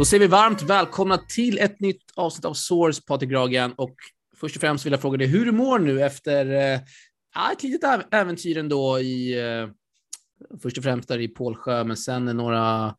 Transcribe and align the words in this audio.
Då 0.00 0.04
säger 0.04 0.20
vi 0.20 0.26
varmt 0.26 0.62
välkomna 0.62 1.18
till 1.18 1.58
ett 1.58 1.80
nytt 1.80 2.02
avsnitt 2.14 2.44
av 2.44 2.54
Source, 2.54 3.02
Patrik 3.06 3.30
Gragen. 3.30 3.72
Och 3.72 3.94
först 4.36 4.56
och 4.56 4.60
främst 4.60 4.86
vill 4.86 4.92
jag 4.92 5.00
fråga 5.00 5.18
dig 5.18 5.26
hur 5.26 5.44
du 5.44 5.52
mår 5.52 5.78
nu 5.78 6.02
efter 6.02 6.46
eh, 6.46 6.80
ett 7.52 7.62
litet 7.62 8.06
äventyr 8.10 8.58
ändå 8.58 8.98
i 8.98 9.40
eh, 9.40 9.68
först 10.62 10.78
och 10.78 10.84
främst 10.84 11.08
där 11.08 11.18
i 11.18 11.28
Pålsjö, 11.28 11.84
men 11.84 11.96
sen 11.96 12.24
några 12.24 12.94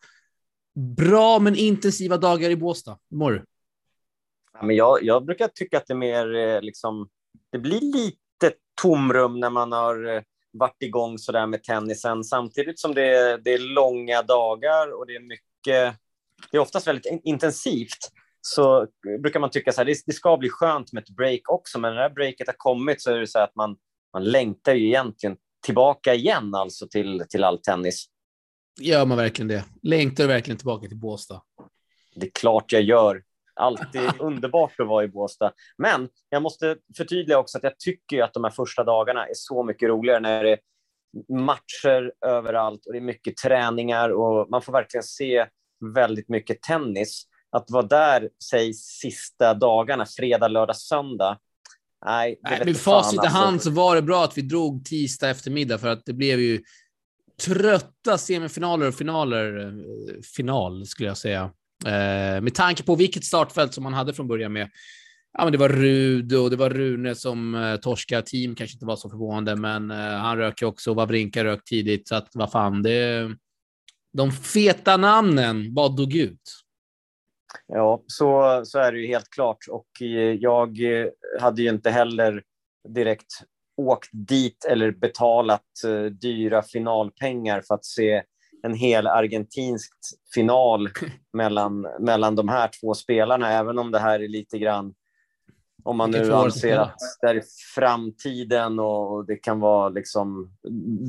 bra 0.97 1.39
men 1.39 1.55
intensiva 1.55 2.17
dagar 2.17 2.49
i 2.49 2.55
Båstad. 2.55 2.97
Hur 3.09 3.17
mår 3.17 3.31
du? 3.31 3.45
Ja, 4.53 4.65
men 4.65 4.75
jag, 4.75 5.03
jag 5.03 5.25
brukar 5.25 5.47
tycka 5.47 5.77
att 5.77 5.87
det 5.87 5.93
är 5.93 5.97
mer 5.97 6.35
eh, 6.35 6.61
liksom, 6.61 7.09
det 7.51 7.59
blir 7.59 7.81
lite 7.81 8.57
tomrum 8.81 9.39
när 9.39 9.49
man 9.49 9.71
har 9.71 10.15
eh, 10.15 10.21
varit 10.51 10.81
igång 10.81 11.17
så 11.17 11.31
där 11.31 11.47
med 11.47 11.63
tennisen, 11.63 12.23
samtidigt 12.23 12.79
som 12.79 12.93
det 12.93 13.05
är, 13.05 13.37
det 13.37 13.53
är 13.53 13.59
långa 13.59 14.21
dagar 14.21 14.99
och 14.99 15.07
det 15.07 15.15
är 15.15 15.21
mycket 15.21 16.01
det 16.51 16.57
är 16.57 16.61
oftast 16.61 16.87
väldigt 16.87 17.21
intensivt, 17.23 18.11
så 18.41 18.87
brukar 19.21 19.39
man 19.39 19.49
tycka 19.49 19.71
så 19.71 19.81
här, 19.81 19.95
det, 20.05 20.13
ska 20.13 20.37
bli 20.37 20.49
skönt 20.49 20.93
med 20.93 21.03
ett 21.03 21.09
break 21.09 21.41
också, 21.49 21.79
men 21.79 21.93
när 21.93 21.95
det 21.95 22.07
här 22.07 22.15
breaket 22.15 22.47
har 22.47 22.55
kommit 22.57 23.01
så 23.01 23.11
är 23.11 23.19
det 23.19 23.27
så 23.27 23.39
att 23.39 23.55
man, 23.55 23.75
man 24.13 24.23
längtar 24.23 24.73
ju 24.73 24.87
egentligen 24.87 25.37
tillbaka 25.65 26.13
igen 26.13 26.55
alltså 26.55 26.87
till, 26.87 27.23
till 27.29 27.43
all 27.43 27.57
tennis. 27.57 28.05
Gör 28.79 29.05
man 29.05 29.17
verkligen 29.17 29.47
det? 29.47 29.65
Längtar 29.83 30.23
du 30.23 30.27
verkligen 30.27 30.57
tillbaka 30.57 30.87
till 30.87 30.97
Båstad? 30.97 31.41
Det 32.15 32.25
är 32.25 32.31
klart 32.31 32.71
jag 32.71 32.81
gör. 32.81 33.23
Alltid 33.55 34.09
underbart 34.19 34.79
att 34.79 34.87
vara 34.87 35.03
i 35.03 35.07
Båstad. 35.07 35.53
Men 35.77 36.09
jag 36.29 36.41
måste 36.41 36.77
förtydliga 36.97 37.39
också 37.39 37.57
att 37.57 37.63
jag 37.63 37.79
tycker 37.79 38.23
att 38.23 38.33
de 38.33 38.43
här 38.43 38.51
första 38.51 38.83
dagarna 38.83 39.25
är 39.25 39.33
så 39.33 39.63
mycket 39.63 39.89
roligare 39.89 40.19
när 40.19 40.43
det 40.43 40.51
är 40.51 40.59
matcher 41.29 42.13
överallt 42.25 42.85
och 42.85 42.91
det 42.91 42.99
är 42.99 43.01
mycket 43.01 43.37
träningar 43.37 44.09
och 44.09 44.49
man 44.49 44.61
får 44.61 44.73
verkligen 44.73 45.03
se 45.03 45.47
väldigt 45.81 46.29
mycket 46.29 46.61
tennis. 46.61 47.23
Att 47.51 47.71
vara 47.71 47.85
där, 47.85 48.29
säg 48.49 48.73
sista 48.73 49.53
dagarna, 49.53 50.05
fredag, 50.05 50.47
lördag, 50.47 50.75
söndag. 50.75 51.37
Nej, 52.05 52.39
nej 52.43 52.65
med 52.65 52.77
facit 52.77 53.13
i 53.13 53.17
alltså. 53.17 53.37
hand 53.37 53.61
så 53.61 53.69
var 53.69 53.95
det 53.95 54.01
bra 54.01 54.23
att 54.23 54.37
vi 54.37 54.41
drog 54.41 54.85
tisdag 54.85 55.29
eftermiddag 55.29 55.77
för 55.77 55.87
att 55.87 56.05
det 56.05 56.13
blev 56.13 56.39
ju 56.39 56.61
trötta 57.45 58.17
semifinaler 58.17 58.87
och 58.87 58.95
finaler. 58.95 59.59
Eh, 59.59 59.73
final 60.35 60.85
skulle 60.85 61.09
jag 61.09 61.17
säga. 61.17 61.51
Eh, 61.85 62.41
med 62.41 62.55
tanke 62.55 62.83
på 62.83 62.95
vilket 62.95 63.25
startfält 63.25 63.73
som 63.73 63.83
man 63.83 63.93
hade 63.93 64.13
från 64.13 64.27
början 64.27 64.53
med. 64.53 64.69
Ja, 65.37 65.43
men 65.43 65.51
det 65.51 65.57
var 65.57 65.69
Rud 65.69 66.33
och 66.33 66.49
det 66.49 66.55
var 66.55 66.69
Rune 66.69 67.15
som 67.15 67.55
eh, 67.55 67.75
torska 67.75 68.21
team 68.21 68.55
kanske 68.55 68.75
inte 68.75 68.85
var 68.85 68.95
så 68.95 69.09
förvånande, 69.09 69.55
men 69.55 69.91
eh, 69.91 69.97
han 69.97 70.37
rök 70.37 70.61
ju 70.61 70.67
också 70.67 70.93
Wawrinka 70.93 71.43
rök 71.43 71.63
tidigt 71.63 72.07
så 72.07 72.15
att 72.15 72.29
vad 72.33 72.51
fan, 72.51 72.83
det 72.83 73.29
de 74.13 74.31
feta 74.31 74.97
namnen 74.97 75.73
bara 75.73 75.89
dog 75.89 76.15
ut. 76.15 76.41
Ja, 77.67 78.03
så, 78.07 78.61
så 78.65 78.79
är 78.79 78.91
det 78.91 78.99
ju 78.99 79.07
helt 79.07 79.29
klart. 79.29 79.57
Och 79.69 80.01
eh, 80.01 80.33
jag 80.33 80.83
eh, 80.83 81.07
hade 81.39 81.61
ju 81.61 81.69
inte 81.69 81.89
heller 81.89 82.43
direkt 82.89 83.33
åkt 83.77 84.09
dit 84.11 84.65
eller 84.65 84.91
betalat 84.91 85.65
uh, 85.85 86.05
dyra 86.05 86.61
finalpengar 86.61 87.61
för 87.67 87.75
att 87.75 87.85
se 87.85 88.23
en 88.63 88.73
hel 88.73 89.07
argentinsk 89.07 89.93
final 90.33 90.89
mellan, 91.33 91.81
mellan 91.99 92.35
de 92.35 92.49
här 92.49 92.69
två 92.81 92.93
spelarna, 92.93 93.51
även 93.51 93.79
om 93.79 93.91
det 93.91 93.99
här 93.99 94.19
är 94.19 94.27
lite 94.27 94.59
grann 94.59 94.93
om 95.83 95.97
man 95.97 96.11
nu 96.11 96.33
anser 96.33 96.77
att 96.77 96.99
det 97.21 97.27
är 97.27 97.43
framtiden 97.75 98.79
och 98.79 99.25
det 99.25 99.35
kan 99.35 99.59
vara 99.59 99.89
liksom... 99.89 100.51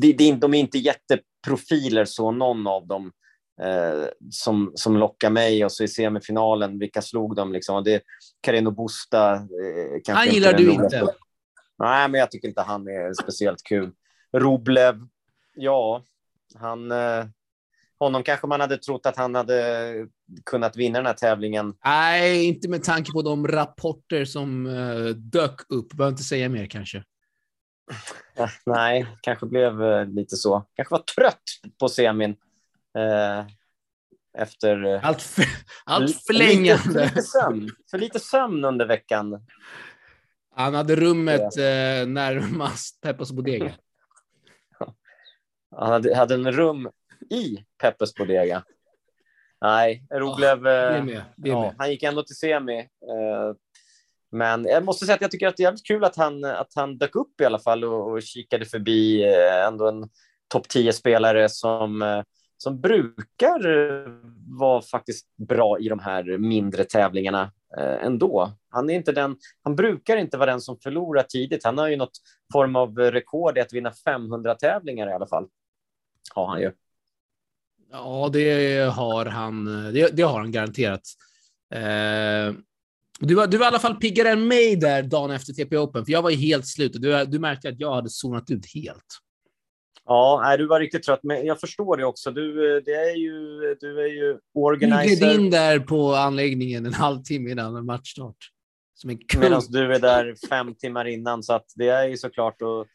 De, 0.00 0.12
de, 0.12 0.32
de 0.32 0.54
är 0.54 0.58
inte 0.58 0.78
jätteprofiler 0.78 2.04
så, 2.04 2.30
någon 2.30 2.66
av 2.66 2.86
dem, 2.86 3.12
eh, 3.62 4.08
som, 4.30 4.72
som 4.74 4.96
lockar 4.96 5.30
mig. 5.30 5.64
Och 5.64 5.72
så 5.72 5.84
i 5.84 5.88
semifinalen, 5.88 6.78
vilka 6.78 7.02
slog 7.02 7.36
de? 7.36 7.52
Liksom? 7.52 7.84
det 7.84 8.02
Carino 8.40 8.70
Busta. 8.70 9.34
Eh, 9.34 10.14
han 10.14 10.28
gillar 10.28 10.52
du 10.52 10.72
inte? 10.72 11.06
Nej, 11.78 12.08
men 12.08 12.20
jag 12.20 12.30
tycker 12.30 12.48
inte 12.48 12.62
han 12.62 12.88
är 12.88 13.22
speciellt 13.22 13.62
kul. 13.62 13.92
Roblev, 14.36 14.94
ja, 15.54 16.04
han... 16.54 16.90
Eh, 16.90 17.24
honom 18.04 18.22
kanske 18.22 18.46
man 18.46 18.60
hade 18.60 18.78
trott 18.78 19.06
att 19.06 19.16
han 19.16 19.34
hade 19.34 19.94
kunnat 20.44 20.76
vinna 20.76 20.98
den 20.98 21.06
här 21.06 21.14
tävlingen. 21.14 21.74
Nej, 21.84 22.44
inte 22.44 22.68
med 22.68 22.82
tanke 22.82 23.12
på 23.12 23.22
de 23.22 23.48
rapporter 23.48 24.24
som 24.24 24.66
uh, 24.66 25.08
dök 25.08 25.60
upp. 25.68 25.92
Behöver 25.92 26.12
inte 26.12 26.22
säga 26.22 26.48
mer 26.48 26.66
kanske. 26.66 27.04
Nej, 28.66 29.06
kanske 29.20 29.46
blev 29.46 29.82
uh, 29.82 30.06
lite 30.06 30.36
så. 30.36 30.66
Kanske 30.74 30.94
var 30.94 31.02
trött 31.02 31.42
på 31.80 31.88
semin. 31.88 32.30
Uh, 32.98 33.46
efter... 34.38 35.00
Allt, 35.04 35.22
för, 35.22 35.44
allt 35.84 36.24
för, 36.26 36.32
lite 36.32 37.22
sömn, 37.22 37.70
för 37.90 37.98
lite 37.98 38.20
sömn 38.20 38.64
under 38.64 38.86
veckan. 38.86 39.46
Han 40.54 40.74
hade 40.74 40.96
rummet 40.96 41.58
uh, 41.58 42.08
närmast 42.08 43.00
Peppers 43.00 43.30
Bodega. 43.30 43.72
Han 45.76 45.92
hade, 45.92 46.16
hade 46.16 46.34
en 46.34 46.52
rum 46.52 46.90
i 47.30 47.64
Peppes 47.82 48.14
Bodega. 48.14 48.62
Nej, 49.62 50.06
Roglev, 50.10 50.66
oh, 50.66 51.22
ja, 51.36 51.74
han 51.78 51.90
gick 51.90 52.02
ändå 52.02 52.22
till 52.22 52.36
semi. 52.36 52.78
Eh, 52.80 53.56
men 54.30 54.64
jag 54.64 54.84
måste 54.84 55.06
säga 55.06 55.14
att 55.14 55.20
jag 55.20 55.30
tycker 55.30 55.48
att 55.48 55.56
det 55.56 55.62
är 55.62 55.64
jävligt 55.64 55.86
kul 55.86 56.04
att 56.04 56.16
han, 56.16 56.44
att 56.44 56.72
han 56.74 56.98
dök 56.98 57.16
upp 57.16 57.40
i 57.40 57.44
alla 57.44 57.58
fall 57.58 57.84
och, 57.84 58.10
och 58.10 58.22
kikade 58.22 58.64
förbi 58.64 59.24
eh, 59.24 59.66
ändå 59.66 59.88
en 59.88 60.08
topp 60.48 60.66
10-spelare 60.74 61.48
som, 61.48 62.22
som 62.56 62.80
brukar 62.80 63.60
vara 64.58 64.82
faktiskt 64.82 65.36
bra 65.36 65.78
i 65.78 65.88
de 65.88 65.98
här 65.98 66.38
mindre 66.38 66.84
tävlingarna 66.84 67.52
ändå. 67.78 68.52
Han, 68.68 68.90
är 68.90 68.94
inte 68.94 69.12
den, 69.12 69.36
han 69.62 69.76
brukar 69.76 70.16
inte 70.16 70.36
vara 70.36 70.50
den 70.50 70.60
som 70.60 70.78
förlorar 70.78 71.22
tidigt. 71.22 71.64
Han 71.64 71.78
har 71.78 71.88
ju 71.88 71.96
något 71.96 72.18
form 72.52 72.76
av 72.76 72.98
rekord 72.98 73.58
i 73.58 73.60
att 73.60 73.72
vinna 73.72 73.92
500 74.04 74.54
tävlingar 74.54 75.08
i 75.08 75.12
alla 75.12 75.26
fall. 75.26 75.46
Har 76.34 76.46
han 76.46 76.60
ju. 76.60 76.72
Ja, 77.92 78.30
det 78.32 78.78
har 78.92 79.26
han. 79.26 79.64
Det, 79.64 80.16
det 80.16 80.22
har 80.22 80.40
han 80.40 80.52
garanterat. 80.52 81.02
Eh, 81.74 82.54
du, 83.20 83.34
var, 83.34 83.46
du 83.46 83.56
var 83.56 83.66
i 83.66 83.68
alla 83.68 83.78
fall 83.78 83.96
piggare 83.96 84.28
än 84.28 84.48
mig 84.48 84.76
där 84.76 85.02
dagen 85.02 85.30
efter 85.30 85.52
TP 85.52 85.76
Open, 85.78 86.04
för 86.04 86.12
jag 86.12 86.22
var 86.22 86.30
ju 86.30 86.36
helt 86.36 86.66
slut 86.66 86.92
du, 86.92 87.24
du 87.24 87.38
märkte 87.38 87.68
att 87.68 87.80
jag 87.80 87.94
hade 87.94 88.10
zonat 88.10 88.50
ut 88.50 88.74
helt. 88.74 89.06
Ja, 90.04 90.40
nej, 90.44 90.58
du 90.58 90.66
var 90.66 90.80
riktigt 90.80 91.02
trött, 91.02 91.20
men 91.22 91.46
jag 91.46 91.60
förstår 91.60 91.96
det 91.96 92.04
också. 92.04 92.30
Du, 92.30 92.80
det 92.80 92.94
är 92.94 93.16
ju, 93.16 93.60
du 93.80 94.00
är 94.00 94.08
ju 94.08 94.38
organizer. 94.54 95.08
Du 95.08 95.16
gled 95.16 95.34
in 95.34 95.50
där 95.50 95.78
på 95.78 96.14
anläggningen 96.14 96.86
en 96.86 96.94
halvtimme 96.94 97.50
innan 97.50 97.86
matchstart. 97.86 98.36
Medan 99.36 99.62
du 99.68 99.94
är 99.94 99.98
där 99.98 100.48
fem 100.48 100.74
timmar 100.74 101.04
innan, 101.04 101.42
så 101.42 101.52
att 101.52 101.66
det 101.74 101.88
är 101.88 102.08
ju 102.08 102.16
såklart 102.16 102.62
att 102.62 102.86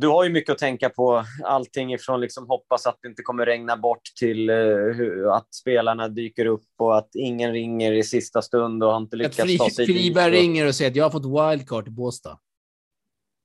du 0.00 0.08
har 0.08 0.24
ju 0.24 0.30
mycket 0.30 0.52
att 0.52 0.58
tänka 0.58 0.88
på. 0.88 1.24
Allting 1.44 1.92
ifrån 1.92 2.20
liksom 2.20 2.48
hoppas 2.48 2.86
att 2.86 2.98
det 3.02 3.08
inte 3.08 3.22
kommer 3.22 3.46
regna 3.46 3.76
bort 3.76 4.02
till 4.18 4.50
uh, 4.50 5.32
att 5.32 5.54
spelarna 5.54 6.08
dyker 6.08 6.46
upp 6.46 6.64
och 6.78 6.98
att 6.98 7.08
ingen 7.14 7.52
ringer 7.52 7.92
i 7.92 8.02
sista 8.02 8.42
stund 8.42 8.82
och 8.82 8.90
har 8.90 8.96
inte 8.96 9.16
lyckats 9.16 9.36
fri, 9.36 9.58
ta 9.58 9.70
sig 9.70 9.86
Friberg 9.86 10.32
ringer 10.32 10.66
och 10.66 10.74
säger 10.74 10.90
att 10.90 10.96
jag 10.96 11.04
har 11.04 11.10
fått 11.10 11.26
wildcard 11.26 11.88
i 11.88 11.90
Båstad. 11.90 12.38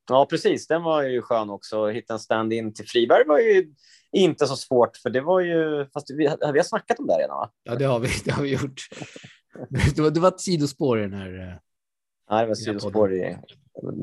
Ja, 0.09 0.25
precis. 0.29 0.67
Den 0.67 0.83
var 0.83 1.03
ju 1.03 1.21
skön 1.21 1.49
också. 1.49 1.87
Hitta 1.87 2.13
en 2.13 2.19
stand-in 2.19 2.73
till 2.73 2.85
Friberg 2.87 3.27
var 3.27 3.39
ju 3.39 3.73
inte 4.11 4.47
så 4.47 4.55
svårt, 4.55 4.97
för 4.97 5.09
det 5.09 5.21
var 5.21 5.39
ju... 5.39 5.87
Fast 5.93 6.11
vi, 6.11 6.15
vi 6.15 6.59
har 6.59 6.63
snackat 6.63 6.99
om 6.99 7.07
det 7.07 7.13
redan, 7.13 7.37
va? 7.37 7.51
Ja, 7.63 7.75
det 7.75 7.85
har 7.85 7.99
vi, 7.99 8.09
det 8.25 8.31
har 8.31 8.43
vi 8.43 8.53
gjort. 8.53 8.81
det, 9.95 10.01
var, 10.01 10.09
det 10.09 10.19
var 10.19 10.27
ett 10.27 10.41
sidospår 10.41 10.99
i 10.99 11.01
den 11.01 11.13
här... 11.13 11.39
Eh, 11.39 11.57
ja, 12.29 12.39
det 12.39 12.45
var 12.45 12.51
ett 12.51 12.57
sidospår 12.57 13.13
i... 13.13 13.37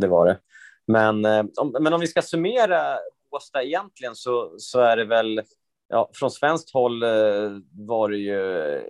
Det 0.00 0.08
var 0.08 0.26
det. 0.26 0.38
Men, 0.86 1.24
eh, 1.24 1.44
om, 1.56 1.76
men 1.80 1.92
om 1.92 2.00
vi 2.00 2.06
ska 2.06 2.22
summera 2.22 2.98
Båstad 3.30 3.62
egentligen 3.62 4.14
så, 4.14 4.54
så 4.58 4.80
är 4.80 4.96
det 4.96 5.04
väl, 5.04 5.42
ja, 5.88 6.10
från 6.14 6.30
svenskt 6.30 6.72
håll 6.72 7.02
eh, 7.02 7.50
var 7.72 8.08
det 8.08 8.18
ju 8.18 8.82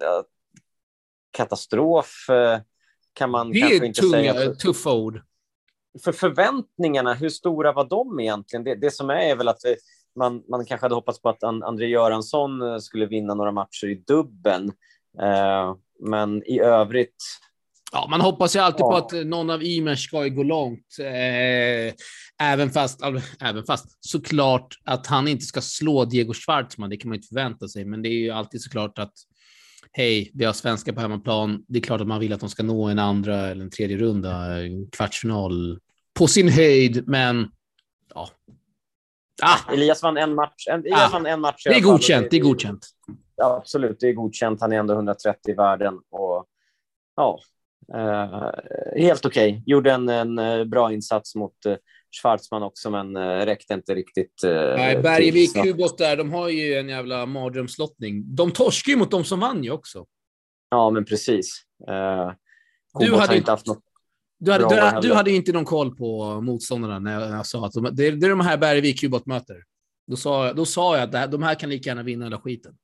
ja, 0.00 0.24
katastrof 1.30 2.28
eh, 2.30 2.60
kan 3.12 3.30
man 3.30 3.50
det 3.50 3.60
kanske 3.60 3.86
inte 3.86 4.00
tunga, 4.00 4.12
säga. 4.12 4.32
Det 4.32 4.44
är 4.44 4.54
tuffa 4.54 4.92
ord. 4.92 5.22
För 6.04 6.12
förväntningarna, 6.12 7.14
hur 7.14 7.28
stora 7.28 7.72
var 7.72 7.84
de 7.84 8.20
egentligen? 8.20 8.64
Det, 8.64 8.74
det 8.74 8.90
som 8.90 9.10
är, 9.10 9.16
är 9.16 9.36
väl 9.36 9.48
att 9.48 9.60
man, 10.16 10.42
man 10.48 10.64
kanske 10.64 10.84
hade 10.84 10.94
hoppats 10.94 11.22
på 11.22 11.28
att 11.28 11.42
André 11.42 11.86
Göransson 11.86 12.80
skulle 12.80 13.06
vinna 13.06 13.34
några 13.34 13.52
matcher 13.52 13.86
i 13.86 13.94
dubben. 13.94 14.72
Eh, 15.20 15.74
men 16.00 16.42
i 16.42 16.60
övrigt 16.60 17.24
Ja, 17.92 18.06
man 18.10 18.20
hoppas 18.20 18.56
ju 18.56 18.60
alltid 18.60 18.80
ja. 18.80 18.90
på 18.90 18.96
att 18.96 19.26
någon 19.26 19.50
av 19.50 19.62
Ymer 19.62 19.94
ska 19.94 20.28
gå 20.28 20.42
långt. 20.42 20.96
Eh, 21.00 21.94
även, 22.48 22.70
fast, 22.70 23.00
även 23.40 23.64
fast 23.64 23.98
såklart 24.00 24.78
att 24.84 25.06
han 25.06 25.28
inte 25.28 25.44
ska 25.44 25.60
slå 25.60 26.04
Diego 26.04 26.34
Schwartzman, 26.34 26.90
det 26.90 26.96
kan 26.96 27.08
man 27.08 27.16
inte 27.16 27.28
förvänta 27.28 27.68
sig. 27.68 27.84
Men 27.84 28.02
det 28.02 28.08
är 28.08 28.18
ju 28.18 28.30
alltid 28.30 28.62
såklart 28.62 28.98
att 28.98 29.12
hej, 29.92 30.30
vi 30.34 30.44
har 30.44 30.52
svenskar 30.52 30.92
på 30.92 31.00
hemmaplan. 31.00 31.64
Det 31.68 31.78
är 31.78 31.82
klart 31.82 32.00
att 32.00 32.06
man 32.06 32.20
vill 32.20 32.32
att 32.32 32.40
de 32.40 32.48
ska 32.48 32.62
nå 32.62 32.88
en 32.88 32.98
andra 32.98 33.36
eller 33.36 33.64
en 33.64 33.70
tredje 33.70 33.96
runda, 33.96 34.62
en 34.62 34.90
kvartsfinal 34.90 35.80
på 36.14 36.26
sin 36.26 36.48
höjd, 36.48 37.08
men 37.08 37.48
ja. 38.14 38.28
Ah. 39.42 39.72
Elias 39.72 40.02
vann 40.02 40.16
en 40.16 40.34
match. 40.34 40.66
Elias 40.70 41.00
ah. 41.00 41.08
vann 41.12 41.26
en 41.26 41.40
match 41.40 41.64
det 41.64 41.76
är 41.76 41.80
godkänt. 41.80 42.30
Det 42.30 42.36
är 42.36 42.40
godkänt. 42.40 42.86
absolut, 43.42 44.00
det 44.00 44.08
är 44.08 44.12
godkänt. 44.12 44.60
Han 44.60 44.72
är 44.72 44.76
ändå 44.76 44.94
130 44.94 45.50
i 45.50 45.54
världen. 45.54 45.94
Och, 46.10 46.46
ja, 47.16 47.38
helt 48.96 49.26
okej. 49.26 49.50
Okay. 49.50 49.62
Gjorde 49.66 49.92
en, 49.92 50.08
en, 50.08 50.38
eh, 50.38 50.64
bra 50.64 50.92
insats 50.92 51.34
mot 51.34 51.66
eh, 51.66 51.76
Schwarzman 52.22 52.62
också, 52.62 52.90
men 52.90 53.16
eh, 53.16 53.46
räckte 53.46 53.74
inte 53.74 53.94
riktigt. 53.94 54.44
Eh, 54.44 54.52
Nej, 54.52 55.02
Bergevik, 55.02 55.52
Kubot 55.54 55.98
där, 55.98 56.16
de 56.16 56.32
har 56.32 56.48
ju 56.48 56.74
en 56.74 56.88
jävla 56.88 57.26
mardrömslottning. 57.26 58.34
De 58.34 58.50
torskar 58.50 58.90
ju 58.90 58.98
mot 58.98 59.10
de 59.10 59.24
som 59.24 59.40
vann 59.40 59.64
ju 59.64 59.70
också. 59.70 60.06
Ja, 60.70 60.90
men 60.90 61.04
precis. 61.04 61.62
Eh, 61.88 62.32
du 62.98 63.14
hade 63.14 63.36
inte 63.36 63.50
haft 63.50 63.66
något 63.66 63.82
du 64.44 64.52
hade, 64.52 64.64
du, 64.68 65.08
du, 65.08 65.14
hade 65.14 65.30
inte 65.30 65.52
någon 65.52 65.64
koll 65.64 65.96
på 65.96 66.40
motståndarna 66.40 66.98
när 66.98 67.20
jag, 67.20 67.30
jag 67.30 67.46
sa 67.46 67.66
att 67.66 67.72
de, 67.72 67.84
det, 67.84 68.10
det, 68.10 68.26
är 68.26 68.30
de 68.30 68.40
här 68.40 68.56
Bergvik 68.56 69.00
Kubot 69.00 69.26
möter. 69.26 69.56
Då 70.06 70.16
sa, 70.16 70.52
då 70.52 70.64
sa 70.64 70.96
jag 70.96 71.08
att 71.08 71.14
här, 71.14 71.28
de 71.28 71.42
här 71.42 71.54
kan 71.54 71.70
lika 71.70 71.90
gärna 71.90 72.02
vinna 72.02 72.24
hela 72.24 72.38
skiten. 72.38 72.74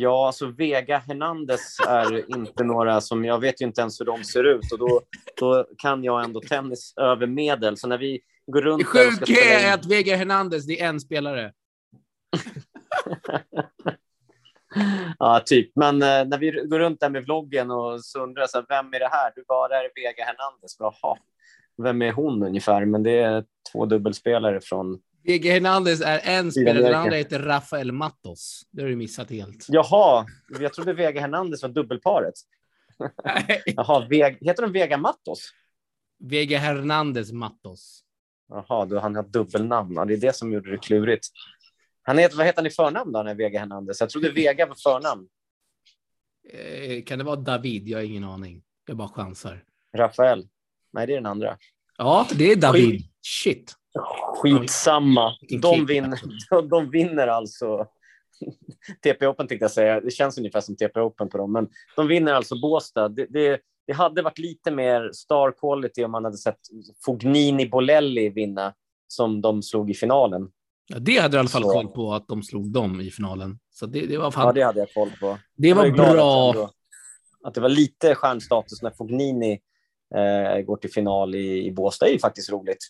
Ja, 0.00 0.26
alltså 0.26 0.46
Vega 0.46 0.98
Hernandez 0.98 1.76
är 1.88 2.36
inte 2.36 2.64
några 2.64 3.00
som... 3.00 3.24
Jag 3.24 3.40
vet 3.40 3.60
ju 3.60 3.66
inte 3.66 3.80
ens 3.80 4.00
hur 4.00 4.04
de 4.04 4.24
ser 4.24 4.44
ut 4.44 4.72
och 4.72 4.78
då, 4.78 5.00
då 5.36 5.66
kan 5.78 6.04
jag 6.04 6.24
ändå 6.24 6.40
tennis 6.40 6.94
över 6.96 7.26
medel. 7.26 7.76
Så 7.76 7.88
när 7.88 7.98
vi 7.98 8.20
går 8.46 8.62
runt... 8.62 8.78
Det 8.78 8.84
sjuka 8.84 9.40
är 9.40 9.74
att 9.74 9.86
Vega 9.86 10.16
Hernandez, 10.16 10.66
det 10.66 10.80
är 10.80 10.88
en 10.88 11.00
spelare. 11.00 11.52
ja, 15.18 15.42
typ. 15.46 15.70
Men 15.74 16.02
eh, 16.02 16.24
när 16.24 16.38
vi 16.38 16.50
går 16.50 16.78
runt 16.78 17.00
där 17.00 17.10
med 17.10 17.24
vloggen 17.24 17.70
och 17.70 18.04
så 18.04 18.22
undrar 18.22 18.42
jag 18.42 18.50
så 18.50 18.58
här, 18.58 18.66
vem 18.68 18.94
är 18.94 18.98
det 18.98 19.08
här? 19.12 19.32
Du 19.34 19.44
bara, 19.48 19.76
är 19.76 19.90
Vega 19.94 20.24
Hernandez. 20.24 20.76
Jaha, 20.78 21.18
vem 21.82 22.02
är 22.02 22.12
hon 22.12 22.42
ungefär? 22.42 22.84
Men 22.84 23.02
det 23.02 23.18
är 23.18 23.44
två 23.72 23.86
dubbelspelare 23.86 24.60
från 24.60 25.00
VG 25.22 25.50
Hernandez 25.50 26.00
är 26.00 26.20
en 26.24 26.52
spelare, 26.52 26.82
den 26.82 26.94
andra 26.94 27.16
heter 27.16 27.38
Rafael 27.38 27.92
Matos. 27.92 28.62
Det 28.70 28.82
har 28.82 28.88
du 28.88 28.96
missat 28.96 29.30
helt. 29.30 29.66
Jaha, 29.68 30.26
jag 30.60 30.72
trodde 30.74 30.92
Vega 30.92 31.20
Hernandez 31.20 31.62
var 31.62 31.68
dubbelparet. 31.68 32.34
Jaha, 33.64 34.06
Veg, 34.08 34.38
heter 34.40 34.62
de 34.62 34.72
Vega 34.72 34.96
Matos? 34.96 35.50
Vega 36.18 36.58
Hernandez 36.58 37.32
Matos. 37.32 38.04
Jaha, 38.48 38.86
då 38.86 38.98
han 38.98 39.16
har 39.16 39.22
dubbelnamn. 39.22 39.94
Det 39.94 40.14
är 40.14 40.16
det 40.16 40.36
som 40.36 40.52
gjorde 40.52 40.70
det 40.70 40.78
klurigt. 40.78 41.26
Han 42.02 42.18
heter, 42.18 42.36
vad 42.36 42.46
heter 42.46 42.58
han 42.58 42.66
i 42.66 42.70
förnamn 42.70 43.12
då, 43.12 43.22
när 43.22 43.34
Vega 43.34 43.58
Hernandez? 43.58 44.00
Jag 44.00 44.10
trodde 44.10 44.30
Vega 44.30 44.66
var 44.66 44.74
förnamn. 44.74 45.28
Eh, 46.52 47.02
kan 47.04 47.18
det 47.18 47.24
vara 47.24 47.36
David? 47.36 47.88
Jag 47.88 47.98
har 47.98 48.04
ingen 48.04 48.24
aning. 48.24 48.62
Jag 48.86 48.96
bara 48.96 49.08
chansar. 49.08 49.64
Rafael? 49.96 50.48
Nej, 50.92 51.06
det 51.06 51.12
är 51.12 51.16
den 51.16 51.26
andra. 51.26 51.58
Ja, 51.98 52.26
det 52.34 52.52
är 52.52 52.56
David. 52.56 53.02
Shit. 53.22 53.74
Skitsamma. 54.36 55.32
De 55.60 55.86
vinner, 55.86 56.20
de 56.70 56.90
vinner 56.90 57.26
alltså 57.26 57.86
TP 59.02 59.26
Open 59.26 59.48
tänkte 59.48 59.64
jag 59.64 59.70
säga. 59.70 60.00
Det 60.00 60.10
känns 60.10 60.38
ungefär 60.38 60.60
som 60.60 60.76
TP 60.76 61.00
Open 61.00 61.28
på 61.28 61.38
dem, 61.38 61.52
men 61.52 61.68
de 61.96 62.08
vinner 62.08 62.32
alltså 62.32 62.60
Båstad. 62.60 63.08
Det, 63.08 63.26
det, 63.30 63.60
det 63.86 63.92
hade 63.92 64.22
varit 64.22 64.38
lite 64.38 64.70
mer 64.70 65.10
star 65.12 65.52
quality 65.52 66.04
om 66.04 66.10
man 66.10 66.24
hade 66.24 66.36
sett 66.36 66.60
Fognini 67.04 67.68
Bolelli 67.68 68.28
vinna 68.28 68.74
som 69.08 69.40
de 69.40 69.62
slog 69.62 69.90
i 69.90 69.94
finalen. 69.94 70.50
Ja, 70.86 70.98
det 70.98 71.18
hade 71.18 71.32
du 71.32 71.36
i 71.36 71.40
alla 71.40 71.48
fall 71.48 71.62
Så. 71.62 71.72
koll 71.72 71.88
på 71.88 72.14
att 72.14 72.28
de 72.28 72.42
slog 72.42 72.72
dem 72.72 73.00
i 73.00 73.10
finalen. 73.10 73.58
Så 73.70 73.86
det, 73.86 74.06
det 74.06 74.18
var 74.18 74.30
fan... 74.30 74.46
Ja, 74.46 74.52
det 74.52 74.62
hade 74.62 74.78
jag 74.78 74.94
koll 74.94 75.10
på. 75.20 75.38
Det 75.56 75.74
var, 75.74 75.90
var 75.90 76.14
bra. 76.14 76.50
Att, 76.50 76.72
att, 77.44 77.54
det 77.54 77.60
var 77.60 77.68
lite 77.68 78.14
stjärnstatus 78.14 78.82
när 78.82 78.90
Fognini 78.90 79.60
eh, 80.14 80.60
går 80.60 80.76
till 80.76 80.92
final 80.92 81.34
i, 81.34 81.66
i 81.66 81.72
Båstad 81.72 82.06
är 82.06 82.12
ju 82.12 82.18
faktiskt 82.18 82.50
roligt. 82.50 82.88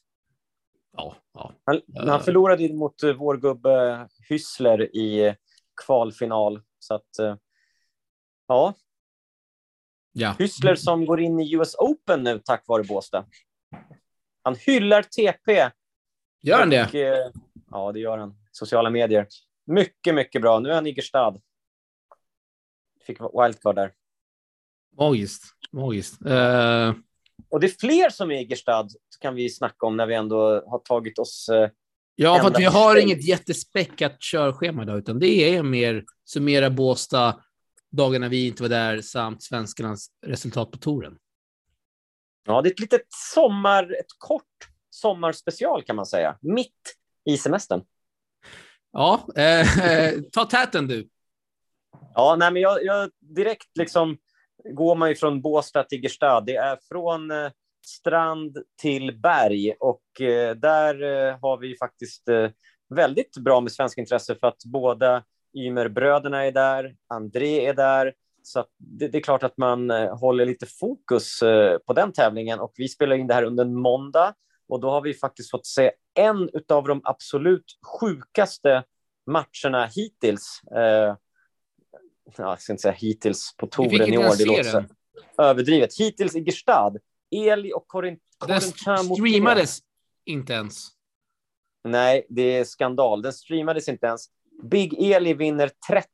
Ja, 0.98 1.16
ja. 1.32 1.52
Han, 1.64 1.80
han 1.96 2.08
eh. 2.08 2.20
förlorade 2.20 2.74
mot 2.74 3.02
eh, 3.02 3.12
vår 3.12 3.36
gubbe 3.36 4.08
Hyssler 4.28 4.96
i 4.96 5.36
kvalfinal. 5.86 6.62
Så 6.78 6.94
att, 6.94 7.18
eh, 7.18 7.36
ja. 8.46 8.74
ja. 10.12 10.36
Hyssler 10.38 10.74
som 10.74 11.06
går 11.06 11.20
in 11.20 11.40
i 11.40 11.54
US 11.54 11.74
Open 11.78 12.22
nu 12.22 12.38
tack 12.38 12.64
vare 12.68 12.84
Båstad. 12.84 13.26
Han 14.42 14.54
hyllar 14.54 15.02
TP. 15.02 15.70
Gör 16.42 16.58
han 16.58 16.70
det? 16.70 17.32
ja, 17.70 17.92
det 17.92 18.00
gör 18.00 18.18
han. 18.18 18.34
Sociala 18.52 18.90
medier. 18.90 19.26
Mycket, 19.66 20.14
mycket 20.14 20.42
bra. 20.42 20.58
Nu 20.58 20.70
är 20.70 20.74
han 20.74 20.86
i 20.86 20.94
Gerstad. 20.94 21.40
Fick 23.06 23.20
wildcard 23.20 23.74
där. 23.74 23.92
Magiskt. 24.98 25.42
Magiskt. 25.72 26.26
Uh... 26.26 26.94
Och 27.48 27.60
det 27.60 27.66
är 27.66 27.74
fler 27.80 28.10
som 28.10 28.30
är 28.30 28.34
Egerstad, 28.34 28.88
kan 29.20 29.34
vi 29.34 29.50
snacka 29.50 29.86
om 29.86 29.96
när 29.96 30.06
vi 30.06 30.14
ändå 30.14 30.64
har 30.66 30.78
tagit 30.78 31.18
oss 31.18 31.48
eh, 31.48 31.70
Ja, 32.20 32.40
för 32.40 32.48
att 32.48 32.58
vi 32.58 32.64
har 32.64 32.96
inget 32.96 33.24
jättespäckat 33.24 34.20
körschema 34.20 34.82
idag, 34.82 34.98
utan 34.98 35.18
det 35.18 35.56
är 35.56 35.62
mer 35.62 36.04
summera 36.24 36.70
Båstad, 36.70 37.40
dagarna 37.90 38.28
vi 38.28 38.46
inte 38.46 38.62
var 38.62 38.68
där, 38.68 39.00
samt 39.00 39.42
svenskarnas 39.42 40.08
resultat 40.26 40.70
på 40.70 40.78
touren. 40.78 41.18
Ja, 42.46 42.62
det 42.62 42.68
är 42.68 42.72
ett 42.72 42.80
litet 42.80 43.06
sommar, 43.34 43.82
ett 44.00 44.18
kort 44.18 44.68
sommarspecial 44.90 45.82
kan 45.82 45.96
man 45.96 46.06
säga, 46.06 46.38
mitt 46.40 46.96
i 47.24 47.36
semestern. 47.36 47.82
Ja, 48.92 49.26
eh, 49.36 49.66
ta 50.32 50.44
täten 50.44 50.86
du. 50.86 51.08
Ja, 52.14 52.36
nej, 52.38 52.52
men 52.52 52.62
jag, 52.62 52.84
jag 52.84 53.10
direkt 53.20 53.76
liksom 53.78 54.18
går 54.74 54.94
man 54.94 55.08
ju 55.08 55.14
från 55.14 55.42
Båstad 55.42 55.82
till 55.82 56.02
Gerstad. 56.02 56.40
Det 56.40 56.56
är 56.56 56.78
från 56.88 57.30
eh, 57.30 57.50
strand 57.86 58.58
till 58.80 59.18
berg. 59.20 59.74
Och 59.80 60.20
eh, 60.20 60.54
där 60.54 61.02
eh, 61.02 61.38
har 61.40 61.58
vi 61.58 61.76
faktiskt 61.76 62.28
eh, 62.28 62.50
väldigt 62.94 63.36
bra 63.36 63.60
med 63.60 63.72
svensk 63.72 63.98
intresse 63.98 64.34
för 64.34 64.46
att 64.46 64.64
båda 64.64 65.24
Ymerbröderna 65.56 66.44
är 66.44 66.52
där, 66.52 66.94
André 67.08 67.66
är 67.66 67.74
där, 67.74 68.12
så 68.42 68.64
det, 68.76 69.08
det, 69.08 69.18
är 69.18 69.22
klart 69.22 69.42
att 69.42 69.56
man 69.56 69.90
eh, 69.90 70.18
håller 70.18 70.46
lite 70.46 70.66
fokus 70.66 71.42
eh, 71.42 71.78
på 71.78 71.92
den 71.92 72.12
tävlingen. 72.12 72.60
Och 72.60 72.72
vi 72.76 72.88
spelar 72.88 73.16
in 73.16 73.26
det 73.26 73.34
här 73.34 73.42
under 73.42 73.64
en 73.64 73.74
måndag. 73.74 74.34
Och 74.68 74.80
då 74.80 74.90
har 74.90 75.00
vi 75.00 75.14
faktiskt 75.14 75.50
fått 75.50 75.66
se 75.66 75.92
en 76.14 76.50
av 76.68 76.84
de 76.84 77.00
absolut 77.04 77.64
sjukaste 78.00 78.84
matcherna 79.26 79.86
hittills 79.86 80.60
ja, 82.36 82.48
jag 82.48 82.60
ska 82.60 82.72
inte 82.72 82.82
säga 82.82 82.92
hittills 82.92 83.56
på 83.56 83.66
touren 83.66 84.14
i 84.14 84.18
år, 84.18 84.38
det 84.38 84.44
låter 84.44 84.62
så 84.62 84.84
överdrivet. 85.38 85.98
Hittills 85.98 86.36
i 86.36 86.44
Gestad, 86.44 86.96
Eli 87.30 87.72
och 87.72 87.88
Corin 87.88 88.18
Den 88.46 88.60
streamades 88.60 89.78
inte 90.24 90.52
ens. 90.52 90.88
Nej, 91.84 92.26
det 92.28 92.42
är 92.42 92.64
skandal. 92.64 93.22
Den 93.22 93.32
streamades 93.32 93.88
inte 93.88 94.06
ens. 94.06 94.26
Big 94.62 95.12
Eli 95.12 95.34
vinner 95.34 95.70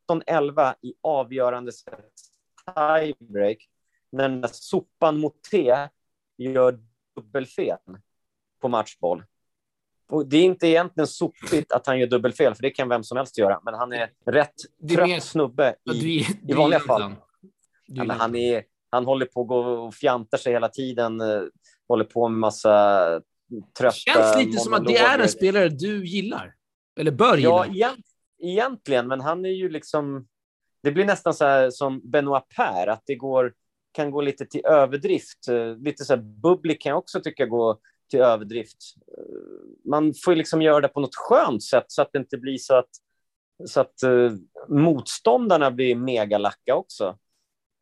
13-11 0.09 0.75
i 0.81 0.93
avgörande 1.01 1.71
tiebreak 2.75 3.57
när 4.11 4.29
den 4.29 4.41
där 4.41 4.49
sopan 4.53 5.19
mot 5.19 5.43
T 5.51 5.75
gör 6.37 6.79
dubbelfel 7.15 7.77
på 8.61 8.67
matchboll. 8.67 9.23
Och 10.07 10.27
det 10.27 10.37
är 10.37 10.43
inte 10.43 10.67
egentligen 10.67 11.07
sopigt 11.07 11.71
att 11.71 11.87
han 11.87 11.99
gör 11.99 12.07
dubbelfel, 12.07 12.55
för 12.55 12.61
det 12.61 12.69
kan 12.69 12.89
vem 12.89 13.03
som 13.03 13.17
helst 13.17 13.37
göra. 13.37 13.59
Men 13.65 13.73
han 13.73 13.93
är 13.93 14.09
rätt 14.25 14.53
trött 14.91 15.07
mer... 15.07 15.19
snubbe 15.19 15.75
i, 15.93 15.99
du, 15.99 16.35
du, 16.41 16.53
i 16.53 16.55
vanliga 16.55 16.79
fall. 16.79 17.15
Ja, 17.85 18.13
han, 18.13 18.35
är, 18.35 18.63
han 18.89 19.05
håller 19.05 19.25
på 19.25 19.41
att 19.41 19.47
gå 19.47 19.57
och 19.57 19.93
fjantar 19.93 20.37
sig 20.37 20.53
hela 20.53 20.69
tiden. 20.69 21.21
Eh, 21.21 21.41
håller 21.87 22.03
på 22.03 22.29
med 22.29 22.39
massa 22.39 23.05
trötta 23.79 23.95
Det 24.05 24.11
känns 24.11 24.37
lite 24.37 24.59
som 24.59 24.73
att 24.73 24.85
det 24.85 24.97
är 24.97 25.19
en 25.19 25.29
spelare 25.29 25.69
du 25.69 26.05
gillar. 26.05 26.55
Eller 26.99 27.11
bör 27.11 27.37
gilla. 27.37 27.65
Ja, 27.71 27.95
egentligen, 28.39 29.07
men 29.07 29.21
han 29.21 29.45
är 29.45 29.49
ju 29.49 29.69
liksom... 29.69 30.27
Det 30.83 30.91
blir 30.91 31.05
nästan 31.05 31.33
så 31.33 31.71
som 31.71 32.11
Benoit 32.11 32.43
Per, 32.55 32.87
att 32.87 33.03
det 33.05 33.15
går, 33.15 33.53
kan 33.91 34.11
gå 34.11 34.21
lite 34.21 34.45
till 34.45 34.65
överdrift. 34.65 35.47
Eh, 35.47 35.77
lite 35.77 36.05
så 36.05 36.15
här 36.15 36.21
bubblig 36.21 36.81
kan 36.81 36.89
jag 36.89 36.97
också 36.97 37.19
tycka 37.19 37.45
gå 37.45 37.79
till 38.09 38.19
överdrift. 38.19 38.77
Man 39.85 40.13
får 40.25 40.35
liksom 40.35 40.61
göra 40.61 40.81
det 40.81 40.87
på 40.87 40.99
något 40.99 41.15
skönt 41.15 41.63
sätt 41.63 41.85
så 41.87 42.01
att 42.01 42.09
det 42.13 42.19
inte 42.19 42.37
blir 42.37 42.57
så 42.57 42.75
att, 42.75 42.89
så 43.65 43.81
att 43.81 44.03
uh, 44.05 44.31
motståndarna 44.67 45.71
blir 45.71 45.95
megalacka 45.95 46.75
också. 46.75 47.17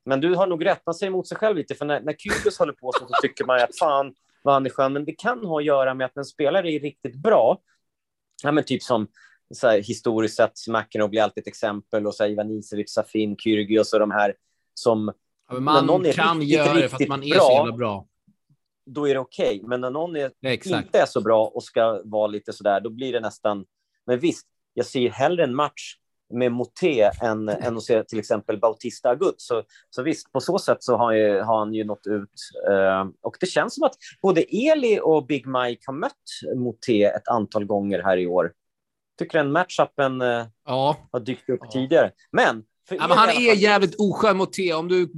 Men 0.05 0.21
du 0.21 0.35
har 0.35 0.47
nog 0.47 0.65
rätt, 0.65 0.81
man 0.85 0.95
säger 0.95 1.11
emot 1.11 1.27
sig 1.27 1.37
själv 1.37 1.57
lite, 1.57 1.75
för 1.75 1.85
när, 1.85 2.01
när 2.01 2.13
Kyrgios 2.13 2.59
håller 2.59 2.73
på 2.73 2.91
så, 2.91 3.05
så 3.07 3.13
tycker 3.21 3.45
man 3.45 3.59
att 3.59 3.77
fan 3.77 4.15
vad 4.43 4.53
han 4.53 4.65
är 4.65 4.69
skön, 4.69 4.93
men 4.93 5.05
det 5.05 5.11
kan 5.11 5.45
ha 5.45 5.59
att 5.59 5.65
göra 5.65 5.93
med 5.93 6.05
att 6.05 6.17
en 6.17 6.25
spelare 6.25 6.71
är 6.71 6.79
riktigt 6.79 7.15
bra, 7.15 7.61
ja, 8.43 8.51
men 8.51 8.63
typ 8.63 8.83
som 8.83 9.07
så 9.53 9.67
här, 9.67 9.81
historiskt 9.81 10.35
sett, 10.35 10.51
McEnroe 10.67 11.09
blir 11.09 11.21
alltid 11.21 11.41
ett 11.41 11.47
exempel, 11.47 12.07
och 12.07 12.15
så 12.15 12.23
här, 12.23 12.29
Ivan 12.31 12.51
Isevic, 12.51 12.93
Safin, 12.93 13.37
Kyrgios 13.37 13.93
och 13.93 13.99
de 13.99 14.11
här 14.11 14.35
som... 14.73 15.13
Ja, 15.49 15.59
man 15.59 15.87
kan 15.87 16.39
riktigt, 16.39 16.57
göra 16.57 16.73
det 16.73 16.89
för 16.89 17.03
att 17.03 17.09
man 17.09 17.23
är 17.23 17.35
bra, 17.35 17.39
så 17.39 17.51
jävla 17.51 17.71
bra 17.71 18.07
då 18.85 19.07
är 19.09 19.13
det 19.13 19.19
okej. 19.19 19.55
Okay. 19.55 19.67
Men 19.67 19.81
när 19.81 19.89
någon 19.89 20.15
är, 20.15 20.31
inte 20.75 20.99
är 20.99 21.05
så 21.05 21.21
bra 21.21 21.45
och 21.45 21.63
ska 21.63 22.01
vara 22.05 22.27
lite 22.27 22.53
så 22.53 22.63
där, 22.63 22.81
då 22.81 22.89
blir 22.89 23.13
det 23.13 23.19
nästan... 23.19 23.65
Men 24.05 24.19
visst, 24.19 24.47
jag 24.73 24.85
ser 24.85 25.09
hellre 25.09 25.43
en 25.43 25.55
match 25.55 25.95
med 26.33 26.51
Moté 26.51 27.11
än, 27.21 27.49
än 27.49 27.77
att 27.77 27.83
se 27.83 28.03
till 28.03 28.19
exempel 28.19 28.59
Bautista 28.59 29.09
Agut. 29.09 29.35
Så, 29.37 29.63
så 29.89 30.03
visst, 30.03 30.31
på 30.31 30.39
så 30.39 30.59
sätt 30.59 30.83
så 30.83 30.97
har, 30.97 31.11
ju, 31.11 31.39
har 31.39 31.59
han 31.59 31.73
ju 31.73 31.83
nått 31.83 32.07
ut. 32.07 32.29
Uh, 32.69 33.11
och 33.21 33.37
det 33.39 33.45
känns 33.45 33.75
som 33.75 33.83
att 33.83 33.95
både 34.21 34.41
Eli 34.41 34.99
och 35.03 35.25
Big 35.25 35.47
Mike 35.47 35.81
har 35.85 35.93
mött 35.93 36.55
Moté 36.55 37.03
ett 37.03 37.27
antal 37.27 37.65
gånger 37.65 38.03
här 38.03 38.17
i 38.17 38.27
år. 38.27 38.51
tycker 39.19 39.37
den 39.37 39.51
matchupen 39.51 40.21
eh, 40.21 40.45
ja. 40.65 40.97
har 41.11 41.19
dykt 41.19 41.49
upp 41.49 41.59
ja. 41.61 41.71
tidigare. 41.71 42.11
Men, 42.31 42.63
ja, 42.89 42.97
han 43.09 43.29
är 43.29 43.55
jävligt 43.55 43.95
oskön 43.99 44.37
mot 44.37 44.53
T. 44.53 44.73
Om 44.73 44.87
du 44.87 45.11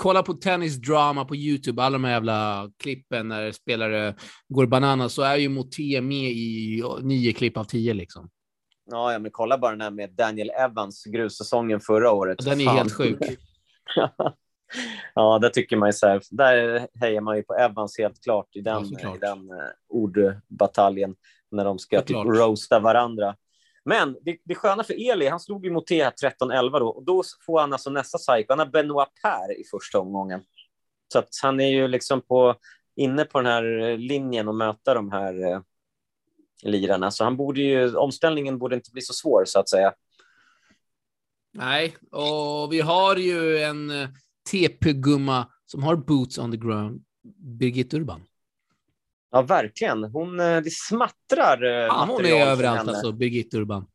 kollar 0.00 0.22
på 0.22 0.32
tennisdrama 0.32 1.24
på 1.24 1.36
YouTube, 1.36 1.82
alla 1.82 1.92
de 1.92 2.04
här 2.04 2.12
jävla 2.12 2.70
klippen 2.82 3.28
när 3.28 3.52
spelare 3.52 4.14
går 4.48 4.66
bananas, 4.66 5.14
så 5.14 5.22
är 5.22 5.36
ju 5.36 5.48
Moté 5.48 6.00
med 6.00 6.30
i 6.30 6.82
nio 7.02 7.32
klipp 7.32 7.56
av 7.56 7.64
tio 7.64 7.94
liksom. 7.94 8.30
Ja, 8.90 9.12
ja, 9.12 9.18
men 9.18 9.30
kolla 9.30 9.58
bara 9.58 9.70
den 9.70 9.80
här 9.80 9.90
med 9.90 10.10
Daniel 10.10 10.50
Evans, 10.50 11.04
grussäsongen 11.04 11.80
förra 11.80 12.12
året. 12.12 12.38
Den 12.44 12.60
är 12.60 12.64
Fan. 12.64 12.76
helt 12.76 12.92
sjuk. 12.92 13.18
ja, 15.14 15.38
det 15.38 15.50
tycker 15.50 15.76
man 15.76 15.88
ju 15.88 15.92
så 15.92 16.06
här. 16.06 16.22
Där 16.30 16.86
hejar 17.00 17.20
man 17.20 17.36
ju 17.36 17.42
på 17.42 17.54
Evans 17.54 17.98
helt 17.98 18.22
klart 18.22 18.56
i 18.56 18.60
den, 18.60 18.86
ja, 18.90 19.16
i 19.16 19.18
den 19.18 19.38
uh, 19.38 19.56
ordbataljen 19.88 21.14
när 21.50 21.64
de 21.64 21.78
ska 21.78 22.02
typ 22.02 22.16
roasta 22.16 22.80
varandra. 22.80 23.34
Men 23.84 24.16
det, 24.22 24.38
det 24.44 24.54
sköna 24.54 24.84
för 24.84 25.10
Eli, 25.10 25.28
han 25.28 25.40
slog 25.40 25.64
ju 25.64 25.70
mot 25.70 25.86
T 25.86 26.04
13-11 26.04 26.78
då 26.78 26.88
och 26.88 27.04
då 27.04 27.22
får 27.46 27.60
han 27.60 27.72
alltså 27.72 27.90
nästa 27.90 28.18
psycho. 28.18 28.46
Han 28.48 28.58
har 28.58 28.66
Benoit 28.66 29.08
Per 29.22 29.60
i 29.60 29.64
första 29.70 29.98
omgången. 29.98 30.42
Så 31.12 31.18
att 31.18 31.28
han 31.42 31.60
är 31.60 31.68
ju 31.68 31.88
liksom 31.88 32.20
på, 32.20 32.54
inne 32.96 33.24
på 33.24 33.38
den 33.38 33.46
här 33.46 33.80
eh, 33.80 33.98
linjen 33.98 34.48
och 34.48 34.54
möta 34.54 34.94
de 34.94 35.12
här 35.12 35.52
eh, 35.52 35.60
lirarna. 36.62 37.10
Så 37.10 37.24
han 37.24 37.36
borde 37.36 37.60
ju, 37.60 37.94
omställningen 37.96 38.58
borde 38.58 38.76
inte 38.76 38.90
bli 38.90 39.02
så 39.02 39.12
svår 39.12 39.44
så 39.44 39.60
att 39.60 39.68
säga. 39.68 39.92
Nej, 41.52 41.96
och 42.10 42.72
vi 42.72 42.80
har 42.80 43.16
ju 43.16 43.58
en 43.58 43.90
eh, 43.90 44.08
TP-gumma 44.50 45.46
som 45.66 45.82
har 45.82 45.96
boots 45.96 46.38
on 46.38 46.52
the 46.52 46.58
ground, 46.58 47.04
Birgit 47.58 47.94
Urban. 47.94 48.22
Ja, 49.30 49.42
verkligen. 49.42 50.04
Hon, 50.04 50.40
eh, 50.40 50.60
det 50.60 50.72
smattrar 50.72 51.62
eh, 51.62 51.70
ja, 51.70 52.06
Hon 52.08 52.26
är 52.26 52.46
överallt, 52.46 52.88
alltså, 52.88 53.12
Birgitta 53.12 53.56
Urban. 53.56 53.86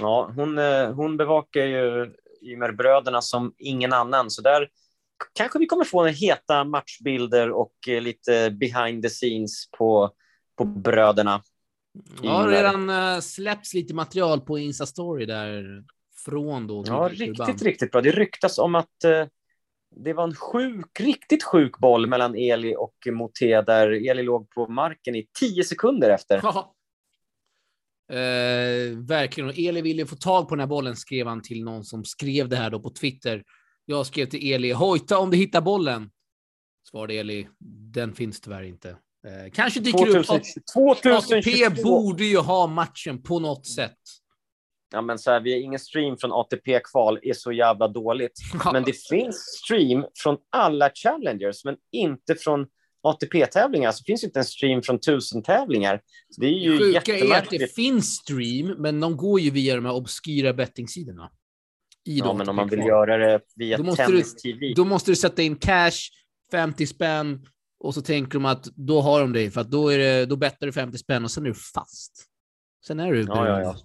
Ja, 0.00 0.32
hon, 0.36 0.58
eh, 0.58 0.92
hon 0.92 1.16
bevakar 1.16 1.64
ju 1.64 2.14
Ymer-bröderna 2.42 3.20
som 3.22 3.54
ingen 3.58 3.92
annan, 3.92 4.30
så 4.30 4.42
där 4.42 4.68
kanske 5.32 5.58
vi 5.58 5.66
kommer 5.66 5.84
få 5.84 6.06
en 6.06 6.14
heta 6.14 6.64
matchbilder 6.64 7.50
och 7.50 7.74
lite 7.86 8.50
behind 8.50 9.02
the 9.02 9.08
scenes 9.08 9.70
på, 9.78 10.10
på 10.56 10.64
bröderna. 10.64 11.42
Ja, 12.22 12.46
redan 12.48 13.22
släpps 13.22 13.74
lite 13.74 13.94
material 13.94 14.40
på 14.40 14.58
Insta-story 14.58 15.26
där 15.26 15.84
från 16.24 16.66
då. 16.66 16.84
Ja, 16.86 17.08
riktigt, 17.12 17.28
Urban. 17.28 17.56
riktigt 17.56 17.90
bra. 17.90 18.00
Det 18.00 18.10
ryktas 18.10 18.58
om 18.58 18.74
att 18.74 19.04
det 19.96 20.12
var 20.12 20.24
en 20.24 20.34
sjuk, 20.34 21.00
riktigt 21.00 21.44
sjuk 21.44 21.78
boll 21.78 22.06
mellan 22.06 22.34
Eli 22.34 22.74
och 22.76 22.96
Moté 23.12 23.62
där 23.62 24.10
Eli 24.10 24.22
låg 24.22 24.50
på 24.50 24.68
marken 24.68 25.14
i 25.14 25.26
tio 25.40 25.64
sekunder 25.64 26.10
efter. 26.10 26.40
Eh, 28.12 28.98
verkligen. 28.98 29.50
Och 29.50 29.58
Eli 29.58 29.80
ville 29.80 30.06
få 30.06 30.16
tag 30.16 30.48
på 30.48 30.54
den 30.54 30.60
här 30.60 30.66
bollen, 30.66 30.96
skrev 30.96 31.26
han 31.26 31.42
till 31.42 31.64
någon 31.64 31.84
som 31.84 32.04
skrev 32.04 32.48
det 32.48 32.56
här 32.56 32.70
då 32.70 32.80
på 32.80 32.90
Twitter. 32.90 33.44
Jag 33.84 34.06
skrev 34.06 34.26
till 34.26 34.52
Eli, 34.52 34.72
hojta 34.72 35.18
om 35.18 35.30
du 35.30 35.36
hittar 35.36 35.60
bollen. 35.60 36.10
Svarade 36.90 37.14
Eli, 37.14 37.48
den 37.92 38.14
finns 38.14 38.40
tyvärr 38.40 38.62
inte. 38.62 38.88
Eh, 38.88 39.50
kanske 39.52 39.80
dyker 39.80 39.98
2000, 39.98 40.36
upp. 40.36 40.42
2022. 40.74 41.34
ATP 41.34 41.82
borde 41.82 42.24
ju 42.24 42.38
ha 42.38 42.66
matchen 42.66 43.22
på 43.22 43.38
något 43.38 43.66
sätt 43.66 43.98
ja, 44.92 45.00
men 45.00 45.18
så 45.18 45.30
här, 45.30 45.40
vi 45.40 45.52
har 45.52 45.60
ingen 45.60 45.80
stream 45.80 46.16
från 46.16 46.32
ATP-kval, 46.32 47.18
är 47.22 47.32
så 47.32 47.52
jävla 47.52 47.88
dåligt. 47.88 48.32
Men 48.72 48.84
det 48.84 49.06
finns 49.08 49.36
stream 49.64 50.04
från 50.22 50.36
alla 50.52 50.90
challengers, 50.94 51.64
men 51.64 51.76
inte 51.92 52.34
från 52.34 52.66
ATP-tävlingar. 53.02 53.92
Så 53.92 54.04
finns 54.04 54.24
inte 54.24 54.38
en 54.38 54.44
stream 54.44 54.82
från 54.82 55.00
tusen 55.00 55.42
tävlingar. 55.42 56.00
Så 56.30 56.40
det 56.40 56.46
är 56.46 56.50
ju 56.50 56.78
det 56.78 57.00
sjuka 57.00 57.18
är 57.18 57.38
att 57.38 57.50
det 57.50 57.74
finns 57.74 58.14
stream, 58.14 58.66
men 58.66 59.00
de 59.00 59.16
går 59.16 59.40
ju 59.40 59.50
via 59.50 59.74
de 59.74 59.84
här 59.84 59.94
obskyra 59.94 60.52
bettingsidorna. 60.52 61.30
Ja, 62.02 62.32
men 62.32 62.48
om 62.48 62.56
man 62.56 62.68
vill 62.68 62.78
göra 62.78 63.16
det 63.16 63.40
via 63.56 63.94
tennis-tv. 63.94 64.72
Då 64.76 64.84
måste 64.84 65.10
du 65.10 65.16
sätta 65.16 65.42
in 65.42 65.56
cash, 65.56 66.10
50 66.50 66.86
spänn, 66.86 67.46
och 67.78 67.94
så 67.94 68.02
tänker 68.02 68.32
de 68.32 68.44
att 68.44 68.64
då 68.64 69.00
har 69.00 69.20
de 69.20 69.32
dig, 69.32 69.50
för 69.50 69.60
att 69.60 69.70
då, 69.70 69.88
är 69.88 69.98
det, 69.98 70.26
då 70.26 70.36
bettar 70.36 70.66
du 70.66 70.72
50 70.72 70.98
spänn 70.98 71.24
och 71.24 71.30
sen 71.30 71.44
är 71.44 71.48
du 71.48 71.54
fast. 71.54 72.26
Sen 72.86 73.00
är 73.00 73.12
du 73.12 73.20
ja, 73.20 73.48
ja, 73.48 73.60
ja. 73.60 73.76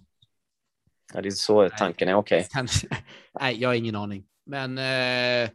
Ja, 1.13 1.21
det 1.21 1.29
är 1.29 1.31
så 1.31 1.69
tanken 1.69 2.07
är. 2.07 2.13
Okej. 2.13 2.47
Okay. 2.55 2.99
Nej, 3.39 3.61
jag 3.61 3.69
har 3.69 3.73
ingen 3.73 3.95
aning. 3.95 4.23
Men 4.45 4.77
eh, 4.77 5.49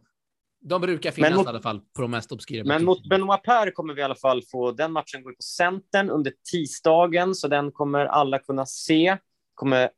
de 0.61 0.81
brukar 0.81 1.11
finnas 1.11 1.33
mot, 1.35 1.45
i 1.45 1.49
alla 1.49 1.61
fall 1.61 1.81
på 1.95 2.01
de 2.01 2.11
mest 2.11 2.31
obskyra. 2.31 2.63
Men 2.63 2.85
mot 2.85 3.09
Benoit 3.09 3.43
Per 3.43 3.71
kommer 3.71 3.93
vi 3.93 4.01
i 4.01 4.03
alla 4.03 4.15
fall 4.15 4.43
få 4.51 4.71
den 4.71 4.91
matchen 4.91 5.23
går 5.23 5.31
på 5.31 5.43
Centern 5.43 6.09
under 6.09 6.33
tisdagen, 6.51 7.35
så 7.35 7.47
den 7.47 7.71
kommer 7.71 8.05
alla 8.05 8.39
kunna 8.39 8.65
se. 8.65 9.17
Kommer 9.53 9.89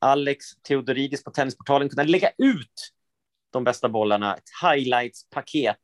Alex 0.00 0.44
Theodoridis 0.68 1.24
på 1.24 1.30
Tennisportalen 1.30 1.88
kunna 1.88 2.02
lägga 2.02 2.30
ut 2.38 2.92
de 3.52 3.64
bästa 3.64 3.88
bollarna, 3.88 4.34
ett 4.36 4.50
highlights-paket 4.62 5.80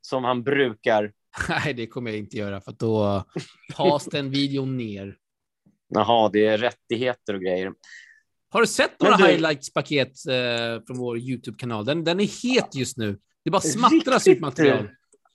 som 0.00 0.24
han 0.24 0.42
brukar. 0.42 1.12
Nej, 1.48 1.74
det 1.74 1.86
kommer 1.86 2.10
jag 2.10 2.18
inte 2.18 2.36
göra, 2.36 2.60
för 2.60 2.72
då 2.72 3.24
tas 3.74 4.04
den 4.04 4.30
videon 4.30 4.76
ner. 4.76 5.16
Jaha, 5.88 6.30
det 6.32 6.46
är 6.46 6.58
rättigheter 6.58 7.34
och 7.34 7.40
grejer. 7.40 7.72
Har 8.50 8.60
du 8.60 8.66
sett 8.66 9.00
några 9.00 9.16
highlights-paket 9.16 10.12
eh, 10.28 10.84
från 10.86 10.98
vår 10.98 11.18
YouTube-kanal? 11.18 11.84
Den, 11.84 12.04
den 12.04 12.20
är 12.20 12.42
het 12.42 12.74
just 12.74 12.96
nu. 12.96 13.18
Det 13.44 13.50
bara 13.50 13.60
smattras 13.60 14.28
ut 14.28 14.40
material. 14.40 14.88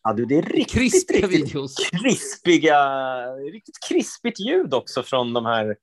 Ja, 0.03 0.13
du, 0.13 0.25
det 0.25 0.36
är 0.36 0.41
riktigt, 0.41 0.72
Krispiga 0.72 1.27
riktigt 1.27 1.48
videos. 1.48 1.75
krispiga, 1.75 2.77
riktigt 3.36 3.79
krispigt 3.89 4.39
ljud 4.39 4.74
också 4.74 5.03
från 5.03 5.34
de 5.34 5.46
här 5.46 5.75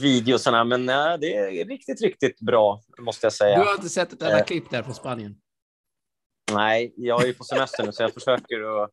videosarna. 0.00 0.64
Men 0.64 0.88
ja, 0.88 1.16
det 1.16 1.36
är 1.36 1.64
riktigt, 1.64 2.00
riktigt 2.00 2.40
bra, 2.40 2.82
måste 2.98 3.26
jag 3.26 3.32
säga. 3.32 3.58
Du 3.58 3.64
har 3.64 3.74
inte 3.74 3.88
sett 3.88 4.12
ett 4.12 4.22
enda 4.22 4.38
eh. 4.38 4.44
klipp 4.44 4.70
där 4.70 4.82
från 4.82 4.94
Spanien? 4.94 5.36
Nej, 6.52 6.94
jag 6.96 7.22
är 7.22 7.26
ju 7.26 7.34
på 7.34 7.44
semester 7.44 7.86
nu, 7.86 7.92
så 7.92 8.02
jag 8.02 8.14
försöker 8.14 8.82
att, 8.82 8.90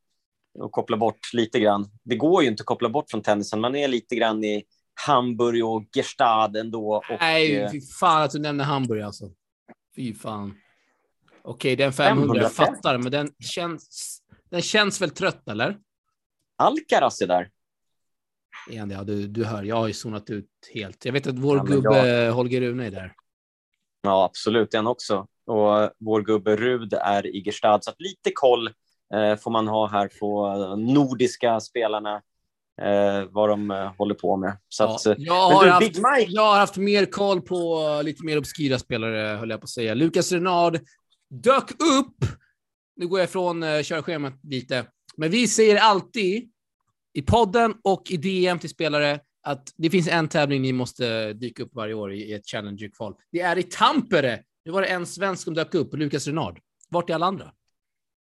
att 0.64 0.72
koppla 0.72 0.96
bort 0.96 1.32
lite 1.32 1.60
grann. 1.60 1.90
Det 2.04 2.16
går 2.16 2.42
ju 2.42 2.48
inte 2.48 2.60
att 2.60 2.66
koppla 2.66 2.88
bort 2.88 3.10
från 3.10 3.22
tennisen. 3.22 3.60
Man 3.60 3.76
är 3.76 3.88
lite 3.88 4.16
grann 4.16 4.44
i 4.44 4.64
Hamburg 5.06 5.64
och 5.64 5.84
Gestad 5.96 6.56
ändå. 6.56 6.96
Och, 6.96 7.16
Nej, 7.20 7.56
eh, 7.56 7.70
fy 7.70 7.80
fan 7.80 8.22
att 8.22 8.30
du 8.30 8.38
nämner 8.38 8.64
Hamburg 8.64 9.02
alltså. 9.02 9.30
Fy 9.96 10.14
fan. 10.14 10.54
Okej, 11.42 11.76
den 11.76 11.92
500, 11.92 12.42
jag 12.42 12.52
fattar, 12.52 12.98
men 12.98 13.12
den 13.12 13.30
känns, 13.40 14.18
den 14.50 14.62
känns 14.62 15.02
väl 15.02 15.10
trött, 15.10 15.48
eller? 15.48 15.78
Alcaraz 16.56 17.20
är 17.20 17.26
där. 17.26 17.50
Igen, 18.70 18.90
ja, 18.90 19.04
du, 19.04 19.26
du 19.26 19.44
hör, 19.44 19.62
jag 19.62 19.76
har 19.76 19.86
ju 19.86 19.92
zonat 19.92 20.30
ut 20.30 20.50
helt. 20.74 21.04
Jag 21.04 21.12
vet 21.12 21.26
att 21.26 21.38
vår 21.38 21.56
ja, 21.56 21.62
gubbe 21.64 22.08
jag... 22.08 22.32
Holger 22.32 22.60
Rune 22.60 22.86
är 22.86 22.90
där. 22.90 23.14
Ja, 24.02 24.24
absolut, 24.24 24.70
den 24.70 24.86
också. 24.86 25.26
Och 25.46 25.92
vår 25.98 26.22
gubbe 26.22 26.56
Rud 26.56 26.92
är 26.92 27.26
i 27.26 27.42
Gestad, 27.44 27.84
så 27.84 27.90
att 27.90 28.00
lite 28.00 28.30
koll 28.34 28.66
eh, 29.14 29.36
får 29.36 29.50
man 29.50 29.68
ha 29.68 29.88
här 29.88 30.10
på 30.20 30.56
nordiska 30.76 31.60
spelarna 31.60 32.22
eh, 32.82 33.24
vad 33.30 33.48
de 33.48 33.70
eh, 33.70 33.92
håller 33.98 34.14
på 34.14 34.36
med. 34.36 34.58
Så 34.68 34.82
ja. 34.82 34.94
att, 34.94 35.06
eh, 35.06 35.14
jag, 35.18 35.50
har 35.50 35.64
du, 35.64 35.70
haft, 35.70 36.28
jag 36.28 36.42
har 36.42 36.58
haft 36.58 36.76
mer 36.76 37.06
koll 37.06 37.40
på 37.40 38.00
lite 38.04 38.24
mer 38.24 38.38
obskyra 38.38 38.78
spelare, 38.78 39.36
höll 39.36 39.50
jag 39.50 39.60
på 39.60 39.64
att 39.64 39.70
säga. 39.70 39.94
Lukas 39.94 40.32
Renard 40.32 40.80
dök 41.30 41.70
upp. 41.70 42.16
Nu 42.96 43.08
går 43.08 43.18
jag 43.18 43.28
ifrån 43.28 43.62
eh, 43.62 43.82
körschemat 43.82 44.34
lite, 44.42 44.86
men 45.16 45.30
vi 45.30 45.48
säger 45.48 45.76
alltid 45.76 46.50
i 47.14 47.22
podden 47.22 47.74
och 47.84 48.10
i 48.10 48.16
DM 48.16 48.58
till 48.58 48.70
spelare 48.70 49.20
att 49.42 49.72
det 49.76 49.90
finns 49.90 50.08
en 50.08 50.28
tävling 50.28 50.62
ni 50.62 50.72
måste 50.72 51.32
dyka 51.32 51.62
upp 51.62 51.74
varje 51.74 51.94
år 51.94 52.12
i 52.12 52.32
ett 52.32 52.46
Challenger-kval. 52.46 53.14
Det 53.32 53.40
är 53.40 53.58
i 53.58 53.62
Tampere. 53.62 54.40
Nu 54.64 54.72
var 54.72 54.82
det 54.82 54.88
en 54.88 55.06
svensk 55.06 55.44
som 55.44 55.54
dök 55.54 55.74
upp, 55.74 55.94
Lukas 55.94 56.26
Renard. 56.26 56.60
Vart 56.90 57.10
är 57.10 57.14
alla 57.14 57.26
andra? 57.26 57.52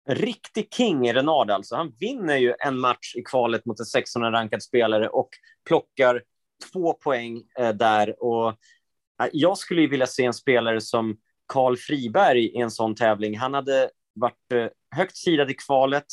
Riktig 0.09 0.73
king 0.73 1.07
i 1.07 1.13
Renard 1.13 1.51
alltså. 1.51 1.75
Han 1.75 1.93
vinner 1.99 2.37
ju 2.37 2.53
en 2.59 2.79
match 2.79 3.15
i 3.15 3.23
kvalet 3.23 3.65
mot 3.65 3.79
en 3.79 4.01
600-rankad 4.01 4.63
spelare 4.63 5.09
och 5.09 5.29
plockar 5.67 6.23
två 6.71 6.93
poäng 6.93 7.43
eh, 7.59 7.69
där. 7.69 8.23
Och, 8.23 8.49
eh, 8.49 9.29
jag 9.33 9.57
skulle 9.57 9.81
ju 9.81 9.87
vilja 9.87 10.07
se 10.07 10.25
en 10.25 10.33
spelare 10.33 10.81
som 10.81 11.17
Karl 11.47 11.77
Friberg 11.77 12.45
i 12.45 12.57
en 12.57 12.71
sån 12.71 12.95
tävling. 12.95 13.37
Han 13.37 13.53
hade 13.53 13.89
varit 14.13 14.51
eh, 14.53 14.67
högt 14.95 15.17
sidad 15.17 15.51
i 15.51 15.53
kvalet. 15.53 16.05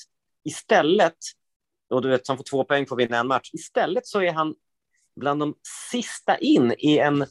Istället, 0.45 1.17
och 1.91 2.03
du 2.03 2.09
vet, 2.09 2.29
han 2.29 2.37
får 2.37 2.45
två 2.45 2.65
poäng 2.65 2.87
för 2.87 2.95
att 2.95 3.01
vinna 3.01 3.19
en 3.19 3.27
match. 3.27 3.51
Istället 3.53 4.07
så 4.07 4.23
är 4.23 4.33
han 4.33 4.55
bland 5.17 5.41
de 5.41 5.55
sista 5.91 6.39
in 6.39 6.75
i 6.79 6.99
en 6.99 7.27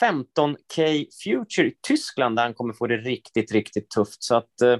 15K 0.00 1.06
Future 1.24 1.68
i 1.68 1.74
Tyskland 1.88 2.36
där 2.36 2.42
han 2.42 2.54
kommer 2.54 2.74
få 2.74 2.86
det 2.86 2.96
riktigt, 2.96 3.52
riktigt 3.52 3.90
tufft. 3.90 4.22
Så 4.22 4.34
att 4.34 4.60
eh, 4.60 4.76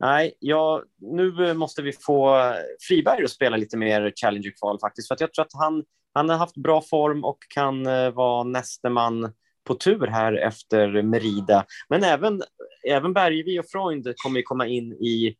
Nej, 0.00 0.34
ja, 0.38 0.82
nu 1.00 1.54
måste 1.54 1.82
vi 1.82 1.92
få 1.92 2.52
Friberg 2.88 3.24
att 3.24 3.30
spela 3.30 3.56
lite 3.56 3.76
mer 3.76 4.12
Challenger-kval 4.16 4.78
faktiskt, 4.80 5.08
för 5.08 5.16
jag 5.20 5.32
tror 5.32 5.44
att 5.44 5.52
han, 5.52 5.84
han 6.14 6.28
har 6.28 6.36
haft 6.36 6.56
bra 6.56 6.82
form 6.82 7.24
och 7.24 7.38
kan 7.48 7.86
uh, 7.86 8.10
vara 8.10 8.44
näste 8.44 8.88
man 8.88 9.32
på 9.64 9.74
tur 9.74 10.06
här 10.06 10.32
efter 10.32 11.02
Merida. 11.02 11.64
Men 11.88 12.04
även, 12.04 12.42
även 12.88 13.12
Bergevi 13.12 13.60
och 13.60 13.70
Freund 13.72 14.12
kommer 14.16 14.42
komma 14.42 14.66
in 14.66 14.92
i, 14.92 15.36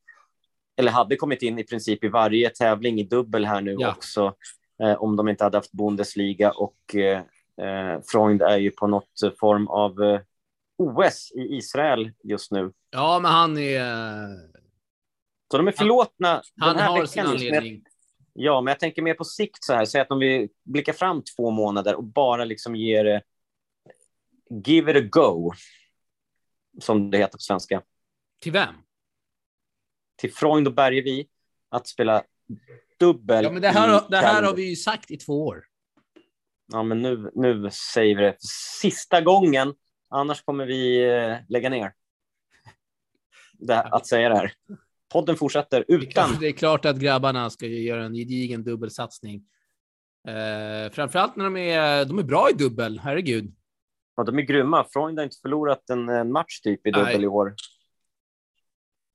eller 0.76 0.92
hade 0.92 1.16
kommit 1.16 1.42
in 1.42 1.58
i 1.58 1.64
princip 1.64 2.04
i 2.04 2.08
varje 2.08 2.50
tävling 2.50 3.00
i 3.00 3.04
dubbel 3.04 3.44
här 3.44 3.60
nu 3.60 3.76
ja. 3.78 3.90
också, 3.90 4.34
eh, 4.82 4.94
om 4.94 5.16
de 5.16 5.28
inte 5.28 5.44
hade 5.44 5.58
haft 5.58 5.72
Bundesliga 5.72 6.50
och 6.50 6.94
eh, 6.94 7.22
Eh, 7.62 8.00
Freund 8.12 8.42
är 8.42 8.56
ju 8.56 8.70
på 8.70 8.86
något 8.86 9.38
form 9.40 9.68
av 9.68 10.02
eh, 10.02 10.20
OS 10.76 11.32
i 11.32 11.56
Israel 11.56 12.12
just 12.24 12.50
nu. 12.50 12.72
Ja, 12.90 13.18
men 13.18 13.32
han 13.32 13.58
är... 13.58 14.28
Så 15.50 15.56
de 15.56 15.68
är 15.68 15.72
förlåtna. 15.72 16.42
Han, 16.60 16.76
han 16.76 16.96
har 16.96 17.06
sin 17.06 17.26
anledning. 17.26 17.84
Ja, 18.32 18.60
men 18.60 18.72
jag 18.72 18.80
tänker 18.80 19.02
mer 19.02 19.14
på 19.14 19.24
sikt 19.24 19.64
så 19.64 19.74
här. 19.74 19.84
Säg 19.84 20.00
att 20.00 20.10
om 20.10 20.18
vi 20.18 20.48
blickar 20.64 20.92
fram 20.92 21.22
två 21.36 21.50
månader 21.50 21.94
och 21.94 22.04
bara 22.04 22.44
liksom 22.44 22.76
ger 22.76 23.04
det 23.04 23.22
give 24.66 24.90
it 24.90 25.04
a 25.04 25.08
go, 25.10 25.52
som 26.80 27.10
det 27.10 27.18
heter 27.18 27.38
på 27.38 27.42
svenska. 27.42 27.82
Till 28.40 28.52
vem? 28.52 28.74
Till 30.16 30.32
Freund 30.32 30.68
och 30.68 30.74
Bergevi 30.74 31.28
att 31.68 31.88
spela 31.88 32.22
dubbel. 32.98 33.44
Ja, 33.44 33.50
men 33.50 33.62
det 33.62 33.68
här, 33.68 34.02
det 34.08 34.16
här 34.16 34.42
har 34.42 34.54
vi 34.54 34.68
ju 34.68 34.76
sagt 34.76 35.10
i 35.10 35.16
två 35.16 35.46
år. 35.46 35.64
Ja, 36.72 36.82
men 36.82 37.02
nu, 37.02 37.30
nu 37.34 37.70
säger 37.92 38.16
vi 38.16 38.22
det 38.22 38.36
sista 38.80 39.20
gången. 39.20 39.74
Annars 40.14 40.42
kommer 40.42 40.66
vi 40.66 41.04
eh, 41.04 41.36
lägga 41.48 41.68
ner 41.68 41.92
det, 43.58 43.80
att 43.80 44.06
säga 44.06 44.28
det 44.28 44.36
här. 44.36 44.52
Podden 45.12 45.36
fortsätter 45.36 45.84
utan. 45.88 46.30
Det 46.40 46.48
är 46.48 46.52
klart 46.52 46.84
att 46.84 46.96
grabbarna 46.96 47.50
ska 47.50 47.66
göra 47.66 48.04
en 48.04 48.14
gedigen 48.14 48.64
dubbelsatsning. 48.64 49.42
Eh, 50.28 50.92
framförallt 50.92 51.36
när 51.36 51.44
de 51.44 51.56
är, 51.56 52.04
de 52.04 52.18
är 52.18 52.22
bra 52.22 52.50
i 52.50 52.52
dubbel, 52.52 52.98
herregud. 52.98 53.54
Ja, 54.16 54.24
de 54.24 54.38
är 54.38 54.42
grymma. 54.42 54.86
Freund 54.92 55.18
har 55.18 55.24
inte 55.24 55.36
förlorat 55.42 55.90
en, 55.90 56.08
en 56.08 56.32
match 56.32 56.60
typ 56.60 56.86
i 56.86 56.90
dubbel 56.90 57.16
Nej. 57.16 57.22
i 57.22 57.26
år. 57.26 57.54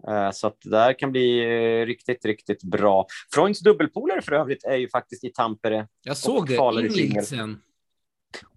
Eh, 0.08 0.32
så 0.32 0.48
att 0.48 0.62
det 0.62 0.70
där 0.70 1.00
kan 1.00 1.12
bli 1.12 1.40
eh, 1.40 1.86
riktigt, 1.86 2.26
riktigt 2.26 2.64
bra. 2.64 3.08
Freunds 3.34 3.60
dubbelpolare 3.60 4.22
för 4.22 4.32
övrigt 4.32 4.64
är 4.64 4.76
ju 4.76 4.90
faktiskt 4.90 5.24
i 5.24 5.30
Tampere. 5.30 5.88
Jag 6.04 6.18
såg 6.18 6.48
det, 6.48 6.88
invigseln. 6.98 7.62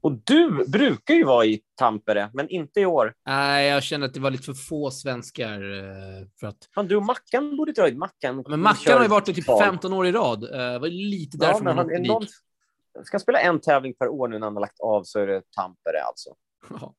Och 0.00 0.12
du 0.24 0.64
brukar 0.68 1.14
ju 1.14 1.24
vara 1.24 1.44
i 1.44 1.60
Tampere, 1.74 2.30
men 2.34 2.48
inte 2.48 2.80
i 2.80 2.86
år. 2.86 3.14
Nej, 3.26 3.68
jag 3.68 3.82
känner 3.82 4.06
att 4.06 4.14
det 4.14 4.20
var 4.20 4.30
lite 4.30 4.44
för 4.44 4.54
få 4.54 4.90
svenskar. 4.90 5.78
Eh, 5.78 6.26
för 6.40 6.46
att... 6.46 6.68
Fan, 6.74 6.88
du 6.88 6.96
och 6.96 7.02
Mackan 7.02 7.56
borde 7.56 7.72
dra 7.72 7.84
dit. 7.84 7.98
Mackan, 7.98 8.44
men 8.48 8.60
Mackan 8.60 8.96
har 8.96 9.02
ju 9.02 9.08
varit 9.08 9.28
i 9.28 9.34
typ 9.34 9.44
15 9.44 9.92
år 9.92 10.06
i 10.06 10.12
rad. 10.12 10.40
Det 10.40 10.78
var 10.78 10.88
lite 10.88 11.36
därför 11.36 11.58
ja, 11.58 11.74
man 11.74 11.78
åkte 11.78 11.98
dit. 11.98 12.08
Någon... 12.08 12.26
Ska 13.04 13.18
spela 13.18 13.40
en 13.40 13.60
tävling 13.60 13.94
per 13.94 14.08
år 14.08 14.28
nu 14.28 14.38
när 14.38 14.46
han 14.46 14.56
har 14.56 14.60
lagt 14.60 14.80
av 14.80 15.02
så 15.04 15.18
är 15.18 15.26
det 15.26 15.42
Tampere 15.56 16.02
alltså. 16.02 16.34
Ja. 16.80 16.94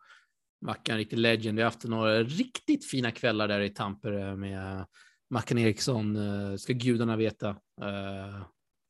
Mackan, 0.65 0.97
riktig 0.97 1.17
legend. 1.17 1.55
Vi 1.55 1.61
har 1.61 1.71
haft 1.71 1.83
några 1.83 2.23
riktigt 2.23 2.85
fina 2.85 3.11
kvällar 3.11 3.47
där 3.47 3.59
i 3.59 3.69
Tampere 3.69 4.35
med 4.35 4.85
Mackan 5.29 5.57
Eriksson, 5.57 6.15
eh, 6.15 6.57
ska 6.57 6.73
gudarna 6.73 7.15
veta. 7.15 7.49
Eh, 7.81 8.45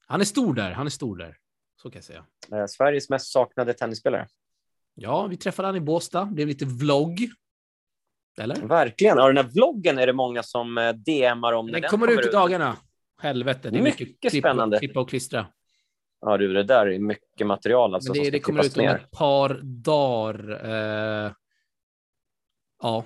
han 0.08 0.22
är 0.22 0.26
stor 0.26 0.54
där, 0.54 0.72
han 0.72 0.86
är 0.86 0.90
stor 0.90 1.18
där. 1.18 1.38
Så 1.84 1.90
kan 1.90 1.98
jag 1.98 2.04
säga. 2.04 2.26
Eh, 2.52 2.66
Sveriges 2.68 3.10
mest 3.10 3.32
saknade 3.32 3.74
tennisspelare. 3.74 4.28
Ja, 4.96 5.28
vi 5.28 5.38
träffade 5.38 5.68
han 5.68 5.76
i 5.76 5.80
Båstad. 5.80 6.26
Det 6.26 6.34
blev 6.34 6.48
lite 6.48 6.66
vlogg. 6.66 7.30
Eller? 8.38 8.56
Verkligen. 8.56 9.18
Ja, 9.18 9.28
den 9.28 9.38
här 9.38 9.44
vloggen 9.44 10.00
är 10.00 10.08
det 10.08 10.14
många 10.14 10.44
som 10.44 10.94
DMar 11.06 11.54
om. 11.54 11.72
Den, 11.72 11.82
den 11.82 11.90
kommer, 11.90 12.12
ut 12.12 12.26
i 12.26 12.30
dagarna. 12.30 12.78
Helvete, 13.22 13.70
det 13.70 13.80
är 13.80 13.84
mycket, 13.84 14.00
mycket 14.00 14.32
klippa, 14.32 14.50
spännande. 14.50 14.80
klippa 14.80 15.00
och 15.00 15.10
klistra. 15.10 15.48
Ja, 16.22 16.38
du, 16.38 16.54
det 16.54 16.64
där 16.64 16.88
är 16.88 17.00
mycket 17.00 17.48
material. 17.48 17.96
Alltså, 17.96 18.14
Men 18.14 18.24
det, 18.24 18.30
det 18.30 18.40
kommer 18.40 18.66
ut 18.66 18.78
om 18.78 18.86
ett 18.86 19.12
par 19.12 19.60
dagar. 19.64 21.26
Eh, 21.26 21.32
Ja. 22.84 23.06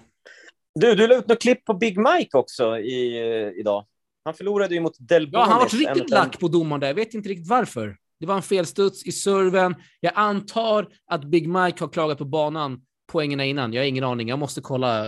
Du, 0.76 0.96
du 0.96 1.08
la 1.08 1.16
ut 1.16 1.28
något 1.28 1.42
klipp 1.42 1.66
på 1.66 1.74
Big 1.74 1.98
Mike 1.98 2.38
också 2.38 2.78
i, 2.78 3.18
eh, 3.18 3.60
idag. 3.60 3.86
Han 4.24 4.34
förlorade 4.34 4.74
ju 4.76 4.82
mot 4.82 4.96
Del 5.00 5.30
Ja, 5.32 5.44
han 5.44 5.60
var 5.60 5.70
riktigt 5.70 6.10
lack 6.10 6.40
på 6.40 6.48
domaren 6.48 6.80
där. 6.80 6.88
Jag 6.88 6.96
vet 6.96 7.14
inte 7.14 7.30
riktigt 7.30 7.48
varför. 7.48 7.98
Det 8.20 8.26
var 8.26 8.36
en 8.36 8.42
felstuds 8.42 9.06
i 9.06 9.12
serven. 9.12 9.76
Jag 10.00 10.14
antar 10.16 10.88
att 11.06 11.24
Big 11.24 11.48
Mike 11.48 11.84
har 11.84 11.90
klagat 11.90 12.18
på 12.18 12.26
banan 12.26 12.86
poängerna 13.08 13.46
innan. 13.46 13.74
Jag 13.74 13.82
har 13.82 13.88
ingen 13.88 14.04
aning. 14.04 14.28
Jag 14.28 14.40
måste 14.40 14.62
kolla. 14.62 15.06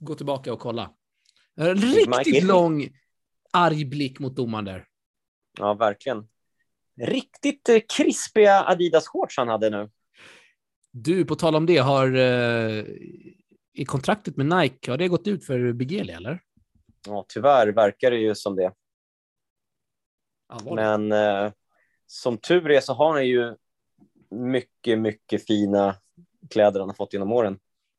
Gå 0.00 0.14
tillbaka 0.14 0.52
och 0.52 0.60
kolla. 0.60 0.90
Riktigt 1.56 2.44
lång 2.44 2.88
arg 3.52 3.84
blick 3.84 4.18
mot 4.18 4.36
domaren 4.36 4.64
där. 4.64 4.86
Ja, 5.58 5.74
verkligen. 5.74 6.28
Riktigt 7.00 7.68
eh, 7.68 7.78
krispiga 7.96 8.64
Adidas-shorts 8.64 9.34
han 9.36 9.48
hade 9.48 9.70
nu. 9.70 9.90
Du, 10.90 11.24
på 11.24 11.34
tal 11.34 11.54
om 11.54 11.66
det, 11.66 11.76
har 11.76 12.14
eh, 12.14 12.84
i 13.72 13.84
kontraktet 13.84 14.36
med 14.36 14.46
Nike, 14.46 14.90
har 14.90 14.98
det 14.98 15.08
gått 15.08 15.26
ut 15.26 15.46
för 15.46 15.72
Bigeli 15.72 16.12
eller? 16.12 16.40
Ja, 17.06 17.24
tyvärr 17.28 17.68
verkar 17.68 18.10
det 18.10 18.16
ju 18.16 18.34
som 18.34 18.56
det. 18.56 18.72
Allvarligt. 20.48 21.10
Men 21.10 21.12
eh, 21.12 21.52
som 22.06 22.38
tur 22.38 22.70
är 22.70 22.80
så 22.80 22.94
har 22.94 23.12
han 23.12 23.26
ju 23.26 23.54
mycket, 24.30 24.98
mycket 24.98 25.46
fina 25.46 25.96
kläder 26.50 26.80
han 26.80 26.88
har 26.88 26.96
fått 26.96 27.12
genom 27.12 27.32
åren. 27.32 27.58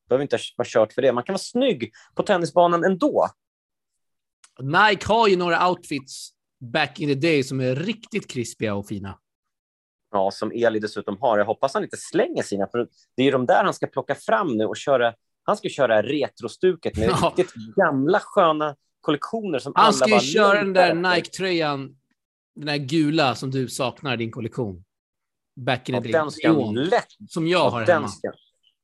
Behöver 0.10 0.22
inte 0.22 0.38
vara 0.58 0.68
kört 0.68 0.94
för 0.94 1.02
det. 1.02 1.12
Man 1.12 1.24
kan 1.24 1.34
vara 1.34 1.40
snygg 1.40 1.92
på 2.16 2.24
tennisbanan 2.24 2.84
ändå. 2.84 3.28
Nike 4.60 5.08
har 5.08 5.28
ju 5.28 5.36
några 5.36 5.70
outfits 5.70 6.30
back 6.60 7.00
in 7.00 7.10
the 7.10 7.16
day 7.16 7.44
som 7.44 7.62
är 7.62 7.76
riktigt 7.76 8.28
krispiga 8.32 8.76
och 8.76 8.88
fina. 8.88 9.20
Ja, 10.12 10.32
som 10.32 10.52
Eli 10.52 10.80
dessutom 10.80 11.18
har. 11.22 11.38
Jag 11.38 11.46
hoppas 11.46 11.74
han 11.74 11.84
inte 11.84 11.98
slänger 11.98 12.44
sina, 12.44 12.68
för 12.68 12.88
det 13.16 13.22
är 13.22 13.26
ju 13.26 13.32
de 13.32 13.46
där 13.46 13.64
han 13.64 13.74
ska 13.74 13.88
plocka 13.88 14.16
fram 14.16 14.58
nu 14.58 14.66
och 14.66 14.78
köra. 14.78 15.14
Han 15.44 15.58
ska 15.58 15.70
köra 15.70 16.02
retrostuket 16.02 16.98
med 16.98 17.10
ja. 17.22 17.34
riktigt 17.38 17.54
gamla 17.76 18.20
sköna 18.20 18.76
kollektioner 19.02 19.60
som 19.60 19.74
Han 19.76 19.94
ska 19.94 20.10
ju 20.10 20.20
köra 20.20 20.64
den 20.64 20.74
där 20.74 20.94
Nike-tröjan, 20.94 21.96
den 22.56 22.66
där 22.66 22.78
gula 22.78 23.36
som 23.36 23.52
du 23.52 23.68
saknar 23.68 24.14
i 24.14 24.18
din 24.18 24.32
kollektion. 24.32 24.84
Back 25.56 25.90
in 25.90 26.04
the 26.04 26.10
ja, 26.10 26.54
day. 26.54 26.86
lätt. 26.86 27.08
Som 27.30 27.48
jag 27.48 27.60
ja, 27.60 27.70
har 27.70 27.86
hemma. 27.86 28.08
Ska, 28.08 28.32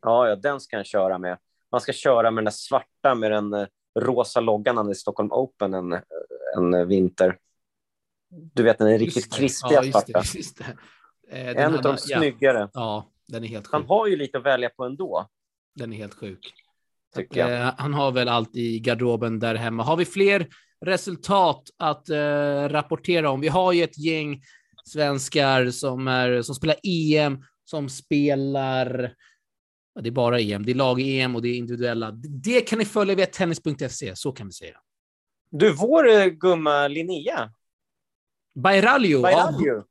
ja, 0.01 0.27
ja, 0.27 0.36
den 0.36 0.60
ska 0.60 0.75
han 0.75 0.86
köra 0.86 1.17
med. 1.17 1.38
Man 1.71 1.81
ska 1.81 1.93
köra 1.93 2.31
med 2.31 2.41
den 2.41 2.45
där 2.45 2.51
svarta 2.51 3.15
med 3.15 3.31
den 3.31 3.53
uh, 3.53 3.67
rosa 3.99 4.39
loggan 4.39 4.91
i 4.91 4.95
Stockholm 4.95 5.31
Open 5.31 5.73
en, 5.73 5.93
en 6.57 6.88
vinter. 6.88 7.38
Du 8.29 8.63
vet, 8.63 8.77
den 8.77 8.88
är 8.88 8.97
riktigt 8.97 9.34
krispiga 9.34 9.84
ja, 9.84 9.91
svarta. 9.91 10.23
Det, 10.57 10.77
Eh, 11.31 11.63
en 11.63 11.75
av 11.75 11.81
de 11.81 11.97
snyggare. 11.97 12.69
Ja, 12.73 13.12
den 13.27 13.43
är 13.43 13.47
helt 13.47 13.67
sjuk. 13.67 13.73
Han 13.73 13.86
har 13.86 14.07
ju 14.07 14.15
lite 14.15 14.38
att 14.38 14.45
välja 14.45 14.69
på 14.69 14.84
ändå. 14.84 15.27
Den 15.75 15.93
är 15.93 15.97
helt 15.97 16.13
sjuk. 16.13 16.53
Jag. 17.29 17.53
Eh, 17.53 17.73
han 17.77 17.93
har 17.93 18.12
väl 18.12 18.29
allt 18.29 18.55
i 18.55 18.79
garderoben 18.79 19.39
där 19.39 19.55
hemma. 19.55 19.84
Har 19.84 19.97
vi 19.97 20.05
fler 20.05 20.47
resultat 20.86 21.70
att 21.78 22.10
eh, 22.10 22.70
rapportera 22.70 23.30
om? 23.30 23.41
Vi 23.41 23.48
har 23.48 23.74
ju 23.74 23.84
ett 23.84 23.98
gäng 23.98 24.41
svenskar 24.86 25.70
som, 25.70 26.08
är, 26.08 26.41
som 26.41 26.56
spelar 26.56 26.76
EM, 26.84 27.44
som 27.65 27.89
spelar 27.89 29.15
det 30.00 30.10
är 30.10 30.12
bara 30.12 30.39
EM. 30.39 30.65
Det 30.65 30.72
är 30.72 30.76
lag-EM 30.76 31.36
och 31.36 31.41
det 31.41 31.50
är 31.50 31.56
individuella. 31.56 32.12
Det 32.12 32.62
kan 32.62 32.80
ni 32.80 32.86
följa 32.86 33.15
via 33.15 33.26
tennis.se, 33.26 34.15
så 34.15 34.32
kan 34.32 34.48
vi 34.48 34.54
säga. 34.54 34.78
Du, 35.52 35.74
vår 35.74 36.08
uh, 36.08 36.26
gumma 36.26 36.88
Linnea. 36.88 37.54
Bairaljo. 38.56 39.22
Bairaljo. 39.22 39.84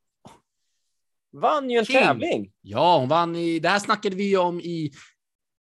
Vann 1.33 1.69
ju 1.69 1.77
en 1.77 1.85
King. 1.85 1.95
tävling. 1.95 2.51
Ja, 2.61 2.97
hon 2.97 3.09
vann 3.09 3.35
i... 3.35 3.59
Det 3.59 3.69
här 3.69 3.79
snackade 3.79 4.15
vi 4.15 4.37
om 4.37 4.59
i 4.59 4.91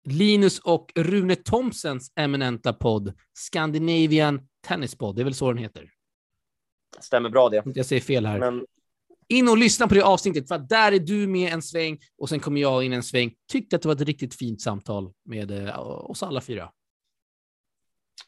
Linus 0.04 0.58
och 0.58 0.92
Rune 0.94 1.36
Thomsens 1.36 2.12
eminenta 2.16 2.72
podd, 2.72 3.12
Scandinavian 3.34 4.40
Tennis 4.64 4.94
Pod. 4.94 5.16
Det 5.16 5.22
är 5.22 5.24
väl 5.24 5.34
så 5.34 5.52
den 5.52 5.62
heter? 5.62 5.90
Stämmer 7.00 7.30
bra 7.30 7.48
det. 7.48 7.62
Jag 7.64 7.86
säger 7.86 8.02
fel 8.02 8.26
här. 8.26 8.38
Men... 8.38 8.66
In 9.28 9.48
och 9.48 9.58
lyssna 9.58 9.88
på 9.88 9.94
det 9.94 10.04
avsnittet, 10.04 10.48
för 10.48 10.58
där 10.58 10.92
är 10.92 10.98
du 10.98 11.26
med 11.26 11.52
en 11.52 11.62
sväng 11.62 11.98
och 12.18 12.28
sen 12.28 12.40
kommer 12.40 12.60
jag 12.60 12.84
in 12.84 12.92
en 12.92 13.02
sväng. 13.02 13.34
Tyckte 13.52 13.76
att 13.76 13.82
det 13.82 13.88
var 13.88 13.94
ett 13.94 14.00
riktigt 14.00 14.34
fint 14.34 14.60
samtal 14.60 15.12
med 15.24 15.50
uh, 15.50 15.78
oss 16.10 16.22
alla 16.22 16.40
fyra. 16.40 16.70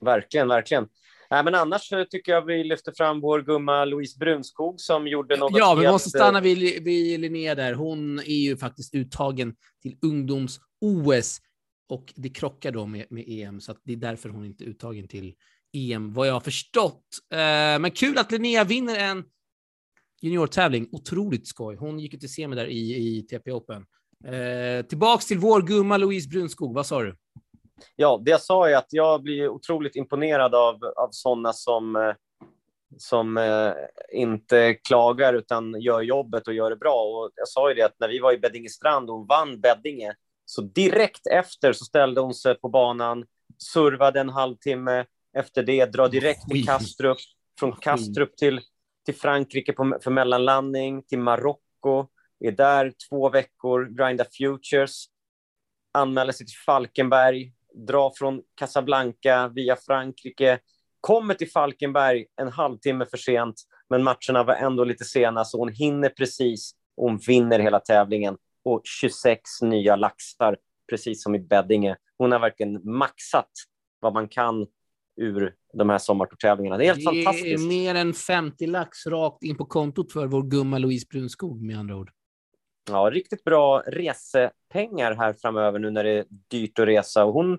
Verkligen, 0.01 0.49
verkligen. 0.49 0.89
Nej, 1.31 1.45
men 1.45 1.55
annars 1.55 1.89
tycker 2.11 2.33
jag 2.33 2.43
vi 2.43 2.65
lyfter 2.65 2.93
fram 2.97 3.21
vår 3.21 3.43
gumma 3.43 3.85
Louise 3.85 4.19
Brunskog 4.19 4.81
som 4.81 5.07
gjorde 5.07 5.37
något 5.37 5.53
Ja, 5.55 5.75
vi 5.75 5.87
måste 5.87 6.09
stanna 6.09 6.41
vid, 6.41 6.85
vid 6.85 7.21
Linnea 7.21 7.55
där. 7.55 7.75
Hon 7.75 8.19
är 8.19 8.45
ju 8.45 8.57
faktiskt 8.57 8.95
uttagen 8.95 9.57
till 9.83 9.97
ungdoms-OS 10.03 11.41
och 11.89 12.13
det 12.17 12.29
krockar 12.29 12.73
då 12.73 12.87
med, 12.87 13.07
med 13.11 13.25
EM, 13.29 13.61
så 13.61 13.75
det 13.85 13.93
är 13.93 13.97
därför 13.97 14.29
hon 14.29 14.45
inte 14.45 14.65
är 14.65 14.67
uttagen 14.67 15.09
till 15.09 15.35
EM, 15.73 16.13
vad 16.13 16.29
jag 16.29 16.33
har 16.33 16.41
förstått. 16.41 17.05
Eh, 17.33 17.39
men 17.79 17.91
kul 17.91 18.19
att 18.19 18.33
Linnea 18.33 18.65
vinner 18.65 18.97
en 18.97 19.25
juniortävling. 20.23 20.89
Otroligt 20.93 21.49
skoj. 21.49 21.77
Hon 21.77 21.99
gick 21.99 22.15
ut 22.15 22.21
till 22.21 22.33
semi 22.33 22.57
där 22.57 22.67
i, 22.67 23.17
i 23.19 23.23
TP 23.23 23.53
Open. 23.53 23.87
Eh, 24.25 24.87
tillbaks 24.87 25.27
till 25.27 25.39
vår 25.39 25.63
gumma 25.63 25.97
Louise 25.97 26.29
Brunskog. 26.29 26.75
Vad 26.75 26.87
sa 26.87 27.03
du? 27.03 27.17
ja, 27.97 28.21
det 28.25 28.31
jag 28.31 28.41
sa 28.41 28.69
är 28.69 28.77
att 28.77 28.93
jag 28.93 29.23
blir 29.23 29.49
otroligt 29.49 29.97
imponerad 29.97 30.55
av, 30.55 30.85
av 30.97 31.09
sådana 31.11 31.53
som, 31.53 31.97
eh, 31.97 32.15
som 32.99 33.37
eh, 33.37 33.73
inte 34.13 34.75
klagar 34.75 35.35
utan 35.35 35.81
gör 35.81 36.03
jobbet 36.03 36.49
och 36.49 36.55
gör 36.55 36.71
det 36.71 36.77
bra. 36.77 37.03
Och 37.03 37.31
jag 37.35 37.49
sa 37.49 37.69
ju 37.69 37.75
det 37.75 37.83
att 37.83 38.01
när 38.01 38.09
vi 38.09 38.19
var 38.19 38.33
i 38.33 38.39
Beddingestrand 38.39 39.11
och 39.11 39.17
hon 39.17 39.27
vann 39.27 39.61
Beddinge, 39.61 40.15
så 40.45 40.63
direkt 40.63 41.27
efter 41.27 41.73
så 41.73 41.85
ställde 41.85 42.21
hon 42.21 42.35
sig 42.35 42.55
på 42.55 42.69
banan, 42.69 43.25
servade 43.73 44.21
en 44.21 44.29
halvtimme, 44.29 45.05
efter 45.37 45.63
det 45.63 45.85
dra 45.85 46.09
direkt 46.09 46.49
till 46.49 46.67
Kastrup, 46.67 47.19
från 47.59 47.73
Kastrup 47.73 48.37
till, 48.37 48.61
till 49.05 49.15
Frankrike 49.15 49.73
på, 49.73 49.99
för 50.03 50.11
mellanlandning, 50.11 51.03
till 51.03 51.19
Marocko, 51.19 52.07
är 52.41 52.53
där 52.53 52.93
två 53.09 53.29
veckor, 53.29 53.85
grindar 53.99 54.27
futures, 54.39 55.05
anmäler 55.95 56.33
sig 56.33 56.47
till 56.47 56.59
Falkenberg, 56.67 57.53
drar 57.87 58.13
från 58.17 58.43
Casablanca 58.55 59.49
via 59.49 59.77
Frankrike, 59.77 60.59
kommer 61.01 61.35
till 61.35 61.51
Falkenberg 61.51 62.27
en 62.41 62.49
halvtimme 62.49 63.07
för 63.07 63.17
sent, 63.17 63.55
men 63.91 64.03
matcherna 64.03 64.45
var 64.45 64.55
ändå 64.55 64.85
lite 64.85 65.05
sena, 65.05 65.45
så 65.45 65.59
hon 65.59 65.73
hinner 65.73 66.09
precis 66.09 66.73
och 66.97 67.11
hon 67.11 67.19
vinner 67.19 67.59
hela 67.59 67.81
tävlingen. 67.81 68.37
Och 68.65 68.81
26 68.85 69.41
nya 69.63 69.97
laxar, 69.97 70.57
precis 70.91 71.23
som 71.23 71.35
i 71.35 71.39
Beddinge. 71.39 71.97
Hon 72.19 72.33
har 72.33 72.39
verkligen 72.39 72.81
maxat 72.85 73.51
vad 74.01 74.15
man 74.15 74.29
kan 74.29 74.67
ur 75.17 75.55
de 75.73 75.91
här 75.91 75.99
sommartortävlingarna. 75.99 76.79
Det 76.79 76.85
är 76.85 76.95
helt 76.95 76.99
det 76.99 77.05
fantastiskt. 77.05 77.45
Det 77.45 77.65
är 77.65 77.69
mer 77.69 77.95
än 77.95 78.15
50 78.15 78.67
lax 78.67 79.07
rakt 79.07 79.43
in 79.43 79.57
på 79.57 79.65
kontot 79.65 80.13
för 80.13 80.27
vår 80.27 80.43
gumma 80.43 80.79
Louise 80.79 81.07
Brunskog 81.11 81.63
med 81.63 81.79
andra 81.79 81.97
ord. 81.97 82.11
Ja, 82.91 83.11
riktigt 83.13 83.45
bra 83.45 83.83
resepengar 83.87 85.15
här 85.15 85.33
framöver 85.33 85.79
nu 85.79 85.91
när 85.91 86.05
det 86.05 86.11
är 86.11 86.25
dyrt 86.51 86.79
att 86.79 86.87
resa. 86.87 87.25
Och 87.25 87.33
hon 87.33 87.53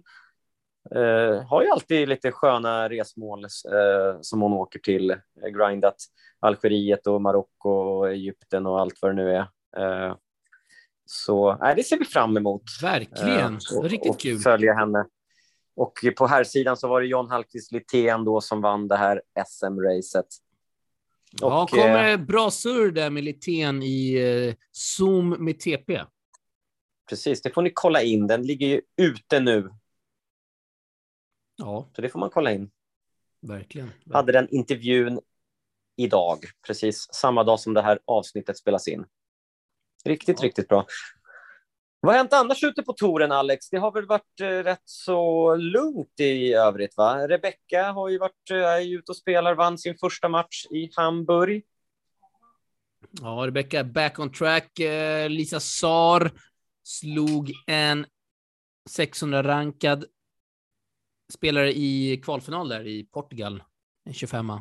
eh, 0.95 1.47
har 1.47 1.63
ju 1.63 1.69
alltid 1.69 2.09
lite 2.09 2.31
sköna 2.31 2.89
resmål 2.89 3.43
eh, 3.43 4.19
som 4.21 4.41
hon 4.41 4.53
åker 4.53 4.79
till. 4.79 5.15
Grindat 5.53 5.95
Algeriet 6.39 7.07
och 7.07 7.21
Marocko 7.21 7.69
och 7.69 8.11
Egypten 8.11 8.65
och 8.65 8.79
allt 8.79 9.01
vad 9.01 9.11
det 9.11 9.15
nu 9.15 9.31
är. 9.31 9.47
Eh, 9.77 10.15
så 11.05 11.51
eh, 11.51 11.75
det 11.75 11.83
ser 11.83 11.99
vi 11.99 12.05
fram 12.05 12.37
emot. 12.37 12.63
Verkligen, 12.81 13.53
eh, 13.53 13.77
och, 13.77 13.83
riktigt 13.83 14.21
kul. 14.21 14.39
följa 14.39 14.73
henne. 14.73 15.05
Och 15.77 15.93
på 16.17 16.27
här 16.27 16.43
sidan 16.43 16.77
så 16.77 16.87
var 16.87 17.01
det 17.01 17.07
John 17.07 17.29
Hallqvist 17.29 17.71
Littén 17.71 18.25
då 18.25 18.41
som 18.41 18.61
vann 18.61 18.87
det 18.87 18.97
här 18.97 19.21
SM-racet. 19.47 20.25
Ja, 21.31 21.67
kommer 21.67 22.11
eh, 22.11 22.17
bra 22.17 22.51
surr 22.51 22.91
där 22.91 23.09
med 23.09 23.23
Littén 23.23 23.83
i 23.83 24.13
eh, 24.13 24.55
Zoom 24.71 25.29
med 25.29 25.59
TP. 25.59 26.01
Precis, 27.09 27.41
det 27.41 27.49
får 27.49 27.61
ni 27.61 27.71
kolla 27.73 28.01
in. 28.01 28.27
Den 28.27 28.43
ligger 28.43 28.67
ju 28.67 28.81
ute 28.97 29.39
nu. 29.39 29.69
Ja. 31.57 31.89
Så 31.95 32.01
det 32.01 32.09
får 32.09 32.19
man 32.19 32.29
kolla 32.29 32.51
in. 32.51 32.71
Verkligen. 33.41 33.87
verkligen. 33.87 34.15
Hade 34.15 34.31
den 34.31 34.49
intervjun 34.49 35.19
idag, 35.95 36.39
precis 36.67 37.07
samma 37.13 37.43
dag 37.43 37.59
som 37.59 37.73
det 37.73 37.81
här 37.81 37.99
avsnittet 38.05 38.57
spelas 38.57 38.87
in. 38.87 39.05
Riktigt, 40.05 40.39
ja. 40.39 40.45
riktigt 40.45 40.67
bra. 40.67 40.85
Vad 41.99 42.13
har 42.13 42.17
hänt 42.17 42.33
annars 42.33 42.63
ute 42.63 42.83
på 42.83 42.93
touren, 42.93 43.31
Alex? 43.31 43.69
Det 43.69 43.77
har 43.77 43.91
väl 43.91 44.05
varit 44.05 44.41
eh, 44.41 44.47
rätt 44.47 44.81
så 44.85 45.55
lugnt 45.55 46.19
i 46.19 46.53
övrigt, 46.53 46.97
va? 46.97 47.27
Rebecca 47.27 47.91
har 47.91 48.09
ju 48.09 48.17
varit 48.17 48.51
eh, 48.51 48.91
ute 48.91 49.11
och 49.11 49.17
spelar, 49.17 49.55
vann 49.55 49.77
sin 49.77 49.97
första 49.97 50.29
match 50.29 50.65
i 50.71 50.89
Hamburg. 50.95 51.63
Ja, 53.21 53.43
Rebecca 53.47 53.83
back 53.83 54.19
on 54.19 54.31
track. 54.31 54.79
Eh, 54.79 55.29
Lisa 55.29 55.59
Sar 55.59 56.31
slog 56.83 57.51
en 57.67 58.05
600-rankad 58.97 60.05
spelare 61.33 61.73
i 61.73 62.21
kvalfinal 62.23 62.69
där 62.69 62.87
i 62.87 63.03
Portugal, 63.03 63.63
en 64.05 64.13
25 64.13 64.51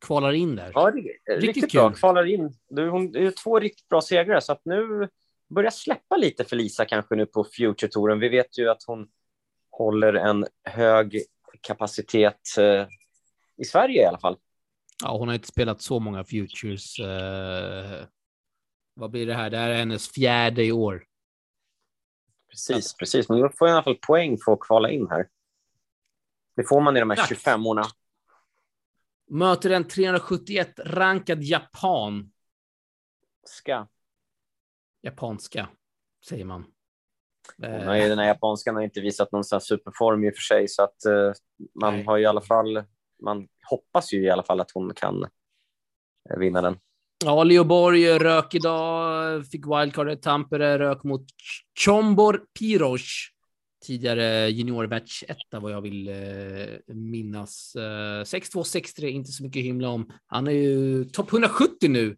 Kvalar 0.00 0.32
in 0.32 0.56
där. 0.56 0.72
Ja, 0.74 0.90
riktigt, 0.94 1.42
riktigt 1.42 1.72
bra. 1.72 1.92
Kvalar 1.92 2.24
in. 2.24 2.54
Du, 2.68 2.88
hon, 2.88 3.12
det 3.12 3.26
är 3.26 3.30
två 3.30 3.58
riktigt 3.58 3.88
bra 3.88 4.00
segrar, 4.00 4.40
så 4.40 4.52
att 4.52 4.64
nu 4.64 5.08
börjar 5.48 5.70
släppa 5.70 6.16
lite 6.16 6.44
för 6.44 6.56
Lisa 6.56 6.84
kanske 6.84 7.16
nu 7.16 7.26
på 7.26 7.44
Future-touren. 7.44 8.18
Vi 8.18 8.28
vet 8.28 8.58
ju 8.58 8.70
att 8.70 8.82
hon 8.86 9.08
håller 9.70 10.14
en 10.14 10.46
hög 10.64 11.22
kapacitet 11.60 12.40
eh, 12.58 12.86
i 13.56 13.64
Sverige 13.64 14.02
i 14.02 14.06
alla 14.06 14.18
fall. 14.18 14.36
Ja, 15.04 15.16
hon 15.16 15.28
har 15.28 15.34
inte 15.34 15.48
spelat 15.48 15.82
så 15.82 16.00
många 16.00 16.24
Futures. 16.24 16.98
Eh, 16.98 18.06
vad 18.94 19.10
blir 19.10 19.26
det 19.26 19.34
här? 19.34 19.50
Det 19.50 19.58
här 19.58 19.70
är 19.70 19.78
hennes 19.78 20.12
fjärde 20.12 20.64
i 20.64 20.72
år. 20.72 21.04
Precis, 22.50 22.92
ja. 22.92 22.96
precis. 22.98 23.28
Men 23.28 23.40
då 23.40 23.50
får 23.58 23.68
jag 23.68 23.74
i 23.74 23.76
alla 23.76 23.84
fall 23.84 23.98
poäng 24.06 24.38
för 24.44 24.52
att 24.52 24.60
kvala 24.60 24.90
in 24.90 25.06
här. 25.10 25.28
Det 26.56 26.64
får 26.68 26.80
man 26.80 26.96
i 26.96 27.00
de 27.00 27.10
här 27.10 27.26
25 27.28 27.66
orna. 27.66 27.84
Möter 29.28 29.70
en 29.70 29.84
371 29.84 30.80
rankad 30.84 31.42
japan. 31.42 32.32
Ska 33.44 33.86
japanska, 35.02 35.68
säger 36.28 36.44
man. 36.44 36.64
Hon 37.58 37.86
har 37.86 37.96
ju, 37.96 38.08
den 38.08 38.18
här 38.18 38.26
japanskan 38.26 38.74
har 38.74 38.82
inte 38.82 39.00
visat 39.00 39.32
någon 39.32 39.44
superform 39.44 40.24
i 40.24 40.30
och 40.30 40.34
för 40.34 40.42
sig, 40.42 40.68
så 40.68 40.82
att 40.82 40.96
uh, 41.08 41.32
man 41.80 41.94
Nej. 41.94 42.04
har 42.04 42.18
i 42.18 42.26
alla 42.26 42.40
fall, 42.40 42.82
man 43.22 43.48
hoppas 43.70 44.12
ju 44.12 44.22
i 44.22 44.30
alla 44.30 44.42
fall 44.42 44.60
att 44.60 44.70
hon 44.70 44.94
kan 44.94 45.22
uh, 45.22 46.38
vinna 46.38 46.62
den. 46.62 46.76
Ja, 47.24 47.44
Leo 47.44 47.64
Borg 47.64 48.18
rök 48.18 48.54
idag, 48.54 49.46
fick 49.46 49.66
wildcard 49.66 50.10
i 50.10 50.16
Tampere, 50.16 50.78
rök 50.78 51.04
mot 51.04 51.26
Chombor 51.84 52.42
Piros, 52.58 53.02
tidigare 53.86 54.48
1 55.28 55.36
vad 55.50 55.72
jag 55.72 55.80
vill 55.80 56.08
uh, 56.08 56.94
minnas. 56.94 57.72
6-2, 57.76 58.24
6-3, 59.00 59.04
inte 59.04 59.30
så 59.30 59.42
mycket 59.42 59.62
himla 59.62 59.88
om. 59.88 60.12
Han 60.26 60.46
är 60.46 60.52
ju 60.52 61.04
topp 61.04 61.32
170 61.32 61.88
nu 61.88 62.16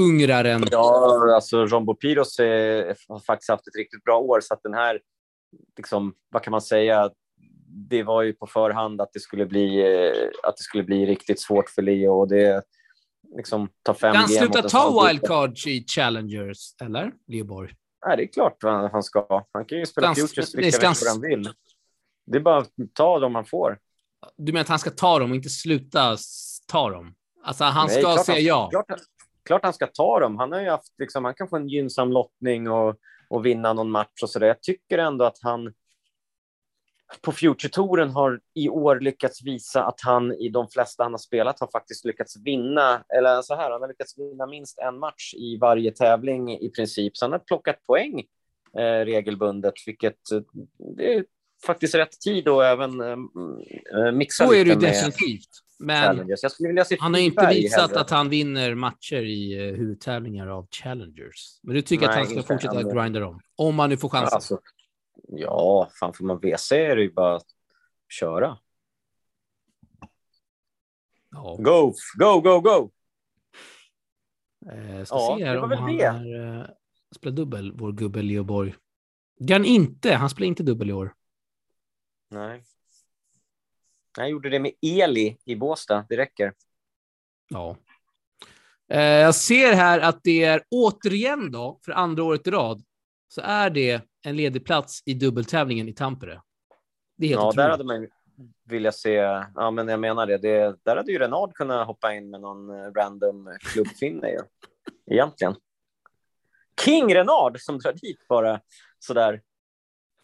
ungraren. 0.00 0.64
Ja, 0.70 1.34
alltså 1.34 1.66
Rombo 1.66 1.94
Piros 1.94 2.38
är, 2.38 2.96
har 3.08 3.18
faktiskt 3.18 3.50
haft 3.50 3.68
ett 3.68 3.76
riktigt 3.76 4.04
bra 4.04 4.18
år, 4.18 4.40
så 4.40 4.54
att 4.54 4.62
den 4.62 4.74
här, 4.74 5.00
liksom, 5.76 6.14
vad 6.30 6.42
kan 6.42 6.50
man 6.50 6.62
säga, 6.62 7.10
det 7.68 8.02
var 8.02 8.22
ju 8.22 8.32
på 8.32 8.46
förhand 8.46 9.00
att 9.00 9.12
det 9.12 9.20
skulle 9.20 9.46
bli, 9.46 9.84
att 10.42 10.56
det 10.56 10.62
skulle 10.62 10.82
bli 10.82 11.06
riktigt 11.06 11.40
svårt 11.40 11.70
för 11.70 11.82
Leo 11.82 12.12
och 12.12 12.28
det 12.28 12.62
liksom 13.36 13.68
ta 13.82 13.94
fem 13.94 14.12
Kan 14.12 14.20
han 14.20 14.28
sluta 14.28 14.62
ta 14.62 15.06
wildcards 15.06 15.66
i 15.66 15.84
Challengers, 15.86 16.74
eller? 16.82 17.12
Leo 17.26 17.44
Borg? 17.44 17.72
Nej, 18.06 18.16
det 18.16 18.22
är 18.22 18.26
klart 18.26 18.62
han 18.92 19.02
ska. 19.02 19.44
Han 19.52 19.64
kan 19.64 19.78
ju 19.78 19.86
spela 19.86 20.06
Gans, 20.06 20.20
Futures 20.20 20.54
vilka 20.54 20.78
veckor 20.78 21.08
han 21.08 21.20
vill. 21.20 21.52
Det 22.26 22.38
är 22.38 22.42
bara 22.42 22.58
att 22.58 22.70
ta 22.94 23.18
dem 23.18 23.34
han 23.34 23.44
får. 23.44 23.78
Du 24.36 24.52
menar 24.52 24.60
att 24.60 24.68
han 24.68 24.78
ska 24.78 24.90
ta 24.90 25.18
dem 25.18 25.30
och 25.30 25.36
inte 25.36 25.48
sluta 25.48 26.16
ta 26.66 26.90
dem? 26.90 27.14
Alltså 27.44 27.64
han 27.64 27.86
Nej, 27.86 28.02
ska 28.02 28.24
säga 28.24 28.38
ja? 28.38 28.68
Klart, 28.70 28.86
klart 29.50 29.64
han 29.64 29.74
ska 29.74 29.86
ta 29.86 30.20
dem. 30.20 30.38
Han 30.38 30.52
har 30.52 30.60
ju 30.60 30.70
haft, 30.70 30.94
liksom, 30.98 31.24
han 31.24 31.34
kan 31.34 31.48
få 31.48 31.56
en 31.56 31.68
gynnsam 31.68 32.12
lottning 32.12 32.70
och, 32.70 32.96
och 33.30 33.46
vinna 33.46 33.72
någon 33.72 33.90
match 33.90 34.22
och 34.22 34.30
så 34.30 34.38
där. 34.38 34.46
Jag 34.46 34.62
tycker 34.62 34.98
ändå 34.98 35.24
att 35.24 35.38
han 35.42 35.72
på 37.20 37.32
Future-touren 37.32 38.10
har 38.10 38.40
i 38.54 38.68
år 38.68 39.00
lyckats 39.00 39.42
visa 39.42 39.84
att 39.84 40.00
han 40.00 40.32
i 40.32 40.48
de 40.48 40.68
flesta 40.68 41.02
han 41.02 41.12
har 41.12 41.18
spelat 41.18 41.60
har 41.60 41.68
faktiskt 41.72 42.04
lyckats 42.04 42.36
vinna, 42.44 43.04
eller 43.16 43.42
så 43.42 43.54
här, 43.54 43.70
han 43.70 43.80
har 43.80 43.88
lyckats 43.88 44.18
vinna 44.18 44.46
minst 44.46 44.78
en 44.78 44.98
match 44.98 45.34
i 45.34 45.58
varje 45.58 45.90
tävling 45.90 46.58
i 46.58 46.70
princip. 46.70 47.16
Så 47.16 47.24
han 47.24 47.32
har 47.32 47.38
plockat 47.38 47.86
poäng 47.86 48.20
eh, 48.78 49.04
regelbundet, 49.04 49.74
vilket 49.86 50.32
eh, 50.32 50.40
det 50.96 51.14
är 51.14 51.24
faktiskt 51.66 51.94
rätt 51.94 52.20
tid 52.20 52.48
att 52.48 52.62
även 52.62 53.00
eh, 53.00 53.16
eh 54.06 54.12
mixa 54.12 54.46
Så 54.46 54.54
är 54.54 54.64
det 54.64 54.74
definitivt. 54.74 55.69
Men 55.80 56.30
han 56.98 57.14
har 57.14 57.20
inte 57.20 57.46
visat 57.46 57.92
att 57.92 58.10
han 58.10 58.28
vinner 58.28 58.74
matcher 58.74 59.22
i 59.22 59.70
uh, 59.70 59.76
huvudtävlingar 59.76 60.46
av 60.46 60.68
Challengers. 60.70 61.60
Men 61.62 61.74
du 61.74 61.82
tycker 61.82 62.06
Nej, 62.06 62.10
att 62.10 62.16
han 62.16 62.26
ska 62.26 62.54
fortsätta 62.54 62.80
ändå. 62.80 62.94
grinda 62.94 63.20
dem? 63.20 63.40
Om 63.56 63.78
han 63.78 63.90
nu 63.90 63.96
får 63.96 64.08
chansen. 64.08 64.34
Alltså, 64.34 64.60
ja, 65.28 65.90
fan 66.00 66.12
får 66.12 66.24
man 66.24 66.38
WC 66.38 66.72
är 66.72 66.96
det 66.96 67.02
ju 67.02 67.12
bara 67.12 67.36
att 67.36 67.46
köra. 68.08 68.58
Ja. 71.30 71.56
Go, 71.58 71.94
go, 72.18 72.40
go, 72.40 72.60
go! 72.60 72.90
Eh, 74.72 75.04
ska 75.04 75.16
ja, 75.16 75.36
se 75.38 75.44
här 75.44 75.58
om 75.58 75.70
han 75.70 75.96
det. 75.96 76.04
Är, 76.04 76.58
uh, 76.58 76.64
spelar 77.16 77.36
dubbel, 77.36 77.72
vår 77.72 77.92
gubbe 77.92 78.22
Leo 78.22 78.44
Borg. 78.44 78.74
Det 79.38 79.52
han 79.52 79.64
inte. 79.64 80.14
Han 80.14 80.30
spelar 80.30 80.46
inte 80.46 80.62
dubbel 80.62 80.90
i 80.90 80.92
år. 80.92 81.14
Nej. 82.30 82.64
Jag 84.18 84.30
gjorde 84.30 84.50
det 84.50 84.58
med 84.58 84.72
Eli 84.82 85.36
i 85.44 85.56
Båstad. 85.56 86.06
Det 86.08 86.16
räcker. 86.16 86.52
Ja. 87.48 87.76
Eh, 88.88 89.00
jag 89.00 89.34
ser 89.34 89.72
här 89.72 90.00
att 90.00 90.20
det 90.22 90.44
är 90.44 90.62
återigen 90.70 91.50
då, 91.50 91.80
för 91.84 91.92
andra 91.92 92.24
året 92.24 92.46
i 92.46 92.50
rad, 92.50 92.82
så 93.28 93.40
är 93.40 93.70
det 93.70 94.02
en 94.22 94.36
ledig 94.36 94.64
plats 94.64 95.02
i 95.06 95.14
dubbeltävlingen 95.14 95.88
i 95.88 95.92
Tampere. 95.92 96.42
Det 97.16 97.26
är 97.26 97.28
helt 97.28 97.40
ja, 97.40 97.48
otroligt. 97.48 97.56
där 97.56 97.70
hade 97.70 97.84
man 97.84 98.08
vilja 98.64 98.92
se, 98.92 99.12
ja 99.54 99.70
men 99.70 99.88
jag 99.88 100.00
menar 100.00 100.26
det, 100.26 100.38
det 100.38 100.76
där 100.82 100.96
hade 100.96 101.12
ju 101.12 101.18
Renard 101.18 101.54
kunnat 101.54 101.86
hoppa 101.86 102.14
in 102.14 102.30
med 102.30 102.40
någon 102.40 102.70
eh, 102.70 102.92
random 102.92 103.56
klubbfinne 103.60 104.28
ju, 104.30 104.40
egentligen. 105.14 105.54
King 106.84 107.14
Renard 107.14 107.60
som 107.60 107.78
drar 107.78 107.92
dit 107.92 108.28
bara 108.28 108.60
sådär. 108.98 109.42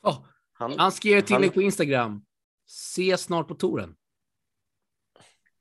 Oh, 0.03 0.27
han, 0.53 0.79
han 0.79 0.93
skrev 0.93 1.19
ett 1.19 1.31
inlägg 1.31 1.55
på 1.55 1.63
Instagram. 1.63 2.25
Se 2.67 3.17
snart 3.17 3.49
på 3.49 3.55
touren. 3.55 3.97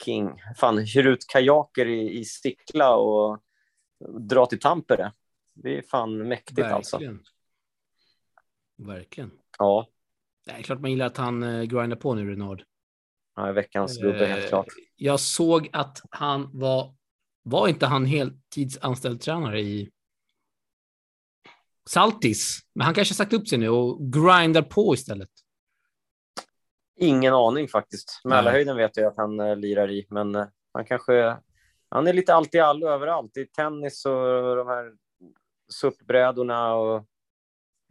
King. 0.03 0.41
Fan, 0.57 0.77
hyr 0.77 1.07
ut 1.07 1.27
kajaker 1.27 1.85
i, 1.85 2.19
i 2.19 2.25
Sickla 2.25 2.95
och 2.95 3.43
dra 4.19 4.45
till 4.45 4.59
Tampere. 4.59 5.11
Det 5.53 5.77
är 5.77 5.81
fan 5.81 6.27
mäktigt 6.27 6.67
alltså. 6.67 6.97
Verkligen. 6.97 7.17
alltså. 7.17 7.31
Verkligen. 8.77 9.31
Ja. 9.57 9.87
Det 10.45 10.51
är 10.51 10.61
klart 10.61 10.79
man 10.79 10.91
gillar 10.91 11.05
att 11.05 11.17
han 11.17 11.43
uh, 11.43 11.63
grindar 11.63 11.97
på 11.97 12.13
nu, 12.13 12.31
Renard. 12.31 12.63
Ja, 13.35 13.51
veckans 13.51 13.97
gubbe, 13.97 14.23
uh, 14.23 14.27
helt 14.27 14.49
klart. 14.49 14.67
Jag 14.95 15.19
såg 15.19 15.69
att 15.73 16.01
han 16.09 16.49
var, 16.59 16.95
var 17.43 17.67
inte 17.67 17.85
han 17.85 18.05
heltidsanställd 18.05 19.21
tränare 19.21 19.61
i 19.61 19.91
Saltis. 21.89 22.59
Men 22.73 22.85
han 22.85 22.93
kanske 22.93 23.11
har 23.13 23.15
sagt 23.15 23.33
upp 23.33 23.47
sig 23.47 23.57
nu 23.57 23.69
och 23.69 24.13
grindar 24.13 24.61
på 24.61 24.93
istället. 24.93 25.29
Ingen 26.97 27.33
aning 27.33 27.67
faktiskt. 27.67 28.21
Mälarhöjden 28.23 28.77
vet 28.77 28.97
jag 28.97 29.05
att 29.05 29.17
han 29.17 29.39
uh, 29.39 29.55
lirar 29.55 29.91
i, 29.91 30.07
men 30.09 30.35
uh, 30.35 30.45
han 30.73 30.85
kanske... 30.85 31.37
Han 31.89 32.07
är 32.07 32.13
lite 32.13 32.33
allt 32.33 32.55
i 32.55 32.59
allo 32.59 32.87
överallt. 32.87 33.37
I 33.37 33.45
tennis 33.45 34.05
och 34.05 34.55
de 34.55 34.67
här 34.67 34.91
SUP-brädorna 35.73 36.75
och 36.75 37.05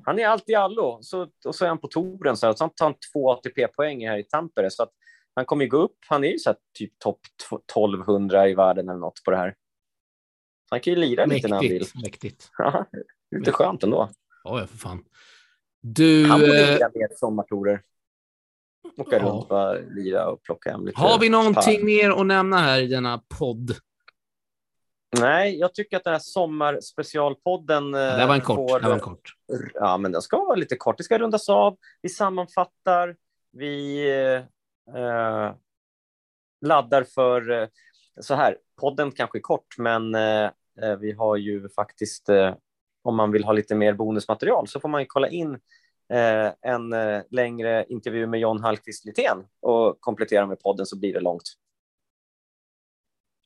han 0.04 0.18
är 0.18 0.26
allt 0.26 0.48
i 0.48 0.54
allo. 0.54 0.98
Så, 1.02 1.28
och 1.44 1.54
så 1.54 1.64
är 1.64 1.68
han 1.68 1.78
på 1.78 1.88
touren, 1.88 2.36
så, 2.36 2.54
så 2.54 2.64
han 2.64 2.70
tar 2.70 2.86
han 2.86 2.94
två 3.12 3.30
ATP-poäng 3.30 4.08
här 4.08 4.18
i 4.18 4.24
Tampere. 4.24 4.70
Så 4.70 4.82
att 4.82 4.92
han 5.34 5.44
kommer 5.44 5.66
gå 5.66 5.76
upp. 5.76 5.96
Han 6.08 6.24
är 6.24 6.28
ju 6.28 6.38
så 6.38 6.50
här, 6.50 6.56
typ 6.78 6.98
topp 6.98 7.20
1200 7.70 8.48
i 8.48 8.54
världen 8.54 8.88
eller 8.88 9.00
något 9.00 9.22
på 9.24 9.30
det 9.30 9.36
här. 9.36 9.54
Han 10.70 10.80
kan 10.80 10.92
ju 10.92 10.98
lira 10.98 11.26
mäktigt, 11.26 11.44
lite 11.44 11.48
när 11.48 11.56
han 11.56 11.68
vill. 11.68 11.86
Mäktigt. 12.02 12.50
Ja, 12.58 12.86
lite 13.38 13.52
skönt 13.52 13.82
ändå. 13.82 14.10
Ja, 14.44 14.60
ja, 14.60 14.66
för 14.66 14.76
fan. 14.76 15.04
Du, 15.80 16.26
han 16.26 16.40
borde 16.40 16.74
lira 16.74 16.90
mer 16.94 17.08
sommartorer. 17.16 17.82
Åka 18.96 19.16
ja. 19.16 19.22
runt 19.22 19.50
och 19.50 19.92
lira 19.92 20.28
och 20.28 20.42
plocka 20.42 20.70
hem 20.70 20.86
lite. 20.86 21.00
Har 21.00 21.18
vi 21.18 21.28
någonting 21.28 21.78
par. 21.78 21.84
mer 21.84 22.10
att 22.10 22.26
nämna 22.26 22.58
här 22.58 22.80
i 22.80 22.86
denna 22.86 23.22
podd? 23.38 23.70
Nej, 25.20 25.58
jag 25.58 25.74
tycker 25.74 25.96
att 25.96 26.04
den 26.04 26.12
här 26.12 26.20
sommarspecialpodden... 26.20 27.92
Ja, 27.92 28.16
det 28.16 28.26
var 28.26 28.34
en 28.34 28.40
kort. 28.40 28.70
Får, 28.70 28.80
det 28.80 28.86
var 28.86 28.94
en 28.94 29.00
kort. 29.00 29.32
Ja, 29.74 29.96
men 29.96 30.12
den 30.12 30.22
ska 30.22 30.44
vara 30.44 30.56
lite 30.56 30.76
kort. 30.76 30.98
Det 30.98 31.04
ska 31.04 31.18
rundas 31.18 31.48
av. 31.48 31.76
Vi 32.02 32.08
sammanfattar. 32.08 33.16
Vi 33.52 34.06
eh, 34.94 35.54
laddar 36.66 37.04
för... 37.04 37.50
Eh, 37.50 37.68
så 38.20 38.34
här, 38.34 38.58
podden 38.80 39.12
kanske 39.12 39.38
är 39.38 39.42
kort, 39.42 39.78
men 39.78 40.14
eh, 40.14 40.44
eh, 40.82 40.96
vi 41.00 41.12
har 41.12 41.36
ju 41.36 41.68
faktiskt... 41.68 42.28
Eh, 42.28 42.54
om 43.02 43.16
man 43.16 43.32
vill 43.32 43.44
ha 43.44 43.52
lite 43.52 43.74
mer 43.74 43.92
bonusmaterial 43.92 44.68
så 44.68 44.80
får 44.80 44.88
man 44.88 45.06
kolla 45.06 45.28
in 45.28 45.52
eh, 45.52 45.58
en 46.62 46.94
längre 47.30 47.86
intervju 47.88 48.26
med 48.26 48.40
John 48.40 48.62
Hallqvist 48.62 49.04
Litén 49.04 49.44
och 49.60 50.00
komplettera 50.00 50.46
med 50.46 50.60
podden 50.60 50.86
så 50.86 50.98
blir 50.98 51.12
det 51.12 51.20
långt. 51.20 51.42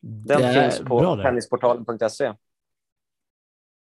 Den 0.01 0.55
finns 0.55 0.89
på 0.89 1.17
tennisportalen.se. 1.17 2.33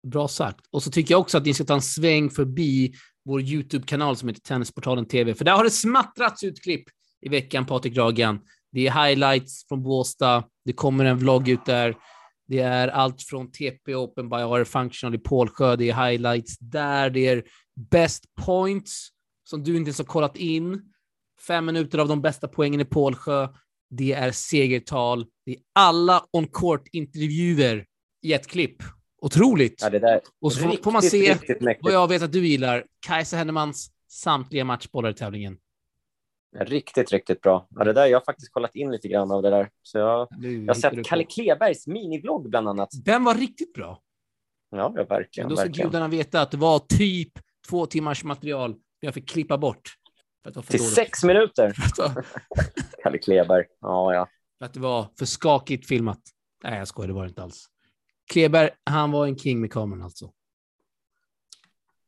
Bra 0.07 0.27
sagt. 0.27 0.65
Och 0.71 0.83
så 0.83 0.91
tycker 0.91 1.13
jag 1.13 1.21
också 1.21 1.37
att 1.37 1.45
ni 1.45 1.53
ska 1.53 1.63
ta 1.63 1.73
en 1.73 1.81
sväng 1.81 2.29
förbi 2.29 2.93
vår 3.25 3.41
YouTube-kanal 3.41 4.17
som 4.17 4.29
heter 4.29 4.41
Tennisportalen 4.41 5.05
TV, 5.05 5.35
för 5.35 5.45
där 5.45 5.51
har 5.51 5.63
det 5.63 5.69
smattrats 5.69 6.43
ut 6.43 6.63
klipp 6.63 6.83
i 7.21 7.29
veckan, 7.29 7.65
Patrik 7.65 7.97
Ragan. 7.97 8.39
Det 8.71 8.87
är 8.87 9.05
highlights 9.05 9.67
från 9.67 9.83
Båstad. 9.83 10.43
Det 10.65 10.73
kommer 10.73 11.05
en 11.05 11.17
vlogg 11.17 11.49
ut 11.49 11.65
där. 11.65 11.97
Det 12.47 12.59
är 12.59 12.87
allt 12.87 13.21
från 13.21 13.51
TP 13.51 13.95
Open 13.95 14.29
by 14.29 14.35
R 14.35 14.63
Functional 14.63 15.15
i 15.15 15.17
Pålsjö. 15.17 15.75
Det 15.75 15.89
är 15.89 16.07
highlights 16.07 16.57
där. 16.59 17.09
Det 17.09 17.27
är 17.27 17.43
best 17.91 18.23
points 18.45 19.09
som 19.43 19.63
du 19.63 19.75
inte 19.77 19.87
ens 19.87 19.97
har 19.97 20.05
kollat 20.05 20.37
in. 20.37 20.81
Fem 21.47 21.65
minuter 21.65 21.99
av 21.99 22.07
de 22.07 22.21
bästa 22.21 22.47
poängen 22.47 22.81
i 22.81 22.85
Pålsjö. 22.85 23.47
Det 23.89 24.13
är 24.13 24.31
segertal. 24.31 25.25
Det 25.45 25.51
är 25.51 25.59
alla 25.75 26.25
on 26.31 26.47
court-intervjuer 26.47 27.85
i 28.21 28.33
ett 28.33 28.47
klipp. 28.47 28.83
Otroligt! 29.21 29.81
Ja, 29.81 29.89
det 29.89 29.99
där, 29.99 30.21
och 30.41 30.53
så 30.53 30.59
får, 30.59 30.83
får 30.83 30.91
man 30.91 31.01
se 31.01 31.37
vad 31.81 31.93
jag 31.93 32.07
vet 32.07 32.21
att 32.21 32.31
du 32.31 32.47
gillar. 32.47 32.85
Kajsa 32.99 33.37
Hennemans 33.37 33.91
samtliga 34.07 34.65
matchbollar 34.65 35.09
i 35.09 35.13
tävlingen. 35.13 35.57
Riktigt, 36.55 37.11
riktigt 37.11 37.41
bra. 37.41 37.67
Ja, 37.69 37.83
det 37.83 37.93
där, 37.93 38.05
jag 38.05 38.19
har 38.19 38.25
faktiskt 38.25 38.51
kollat 38.51 38.75
in 38.75 38.91
lite 38.91 39.07
grann 39.07 39.31
av 39.31 39.41
det 39.41 39.49
där. 39.49 39.69
Så 39.81 39.97
jag, 39.97 40.27
jag 40.39 40.67
har 40.67 40.73
sett 40.73 41.05
Kalle 41.05 41.23
Klebergs 41.23 41.87
minivlogg 41.87 42.49
bland 42.49 42.69
annat. 42.69 42.89
Den 43.05 43.23
var 43.23 43.35
riktigt 43.35 43.73
bra. 43.73 44.01
Ja, 44.69 44.93
ja 44.95 45.03
verkligen. 45.03 45.47
Men 45.47 45.55
då 45.55 45.61
ska 45.61 45.83
gudarna 45.83 46.07
veta 46.07 46.41
att 46.41 46.51
det 46.51 46.57
var 46.57 46.79
typ 46.79 47.31
två 47.69 47.85
timmars 47.85 48.23
material 48.23 48.75
jag 48.99 49.13
fick 49.13 49.29
klippa 49.29 49.57
bort. 49.57 49.81
Till 50.43 50.53
dåligt. 50.53 50.93
sex 50.93 51.23
minuter? 51.23 51.73
Kalle 53.03 53.17
Kleberg. 53.17 53.65
Ja, 53.81 54.13
ja. 54.13 54.29
För 54.57 54.65
att 54.65 54.73
det 54.73 54.79
var 54.79 55.07
för 55.17 55.25
skakigt 55.25 55.87
filmat. 55.87 56.19
Nej, 56.63 56.77
jag 56.77 56.87
skojar, 56.87 57.07
det 57.07 57.13
var 57.13 57.23
det 57.23 57.29
inte 57.29 57.43
alls. 57.43 57.65
Kleberg, 58.31 58.69
han 58.83 59.11
var 59.11 59.27
en 59.27 59.37
king 59.37 59.61
med 59.61 59.71
kameran 59.71 60.03
alltså. 60.03 60.31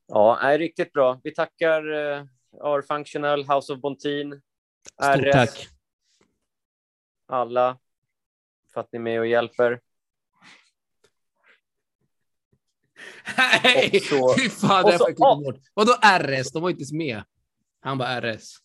Ja, 0.08 0.40
är 0.40 0.60
riktigt 0.60 0.94
bra. 0.94 1.20
Vi 1.24 1.34
tackar 1.34 1.94
uh, 1.94 2.26
R-Functional, 2.64 3.44
House 3.46 3.74
of 3.74 3.80
Bontin, 3.80 4.42
Stort 5.02 5.26
RS. 5.26 5.32
tack. 5.32 5.68
Alla 7.28 7.78
för 8.74 8.82
att 8.82 8.92
ni 8.92 8.98
är 8.98 9.02
med 9.02 9.20
och 9.20 9.28
hjälper. 9.28 9.82
Nej, 13.38 13.92
fy 13.92 14.50
fan, 14.50 14.86
det 14.86 14.98
så, 14.98 15.14
bort. 15.18 15.56
Vadå 15.74 15.92
RS? 16.02 16.52
De 16.52 16.62
var 16.62 16.70
inte 16.70 16.80
ens 16.80 16.92
med. 16.92 17.24
Han 17.80 17.98
bara 17.98 18.22
RS. 18.22 18.58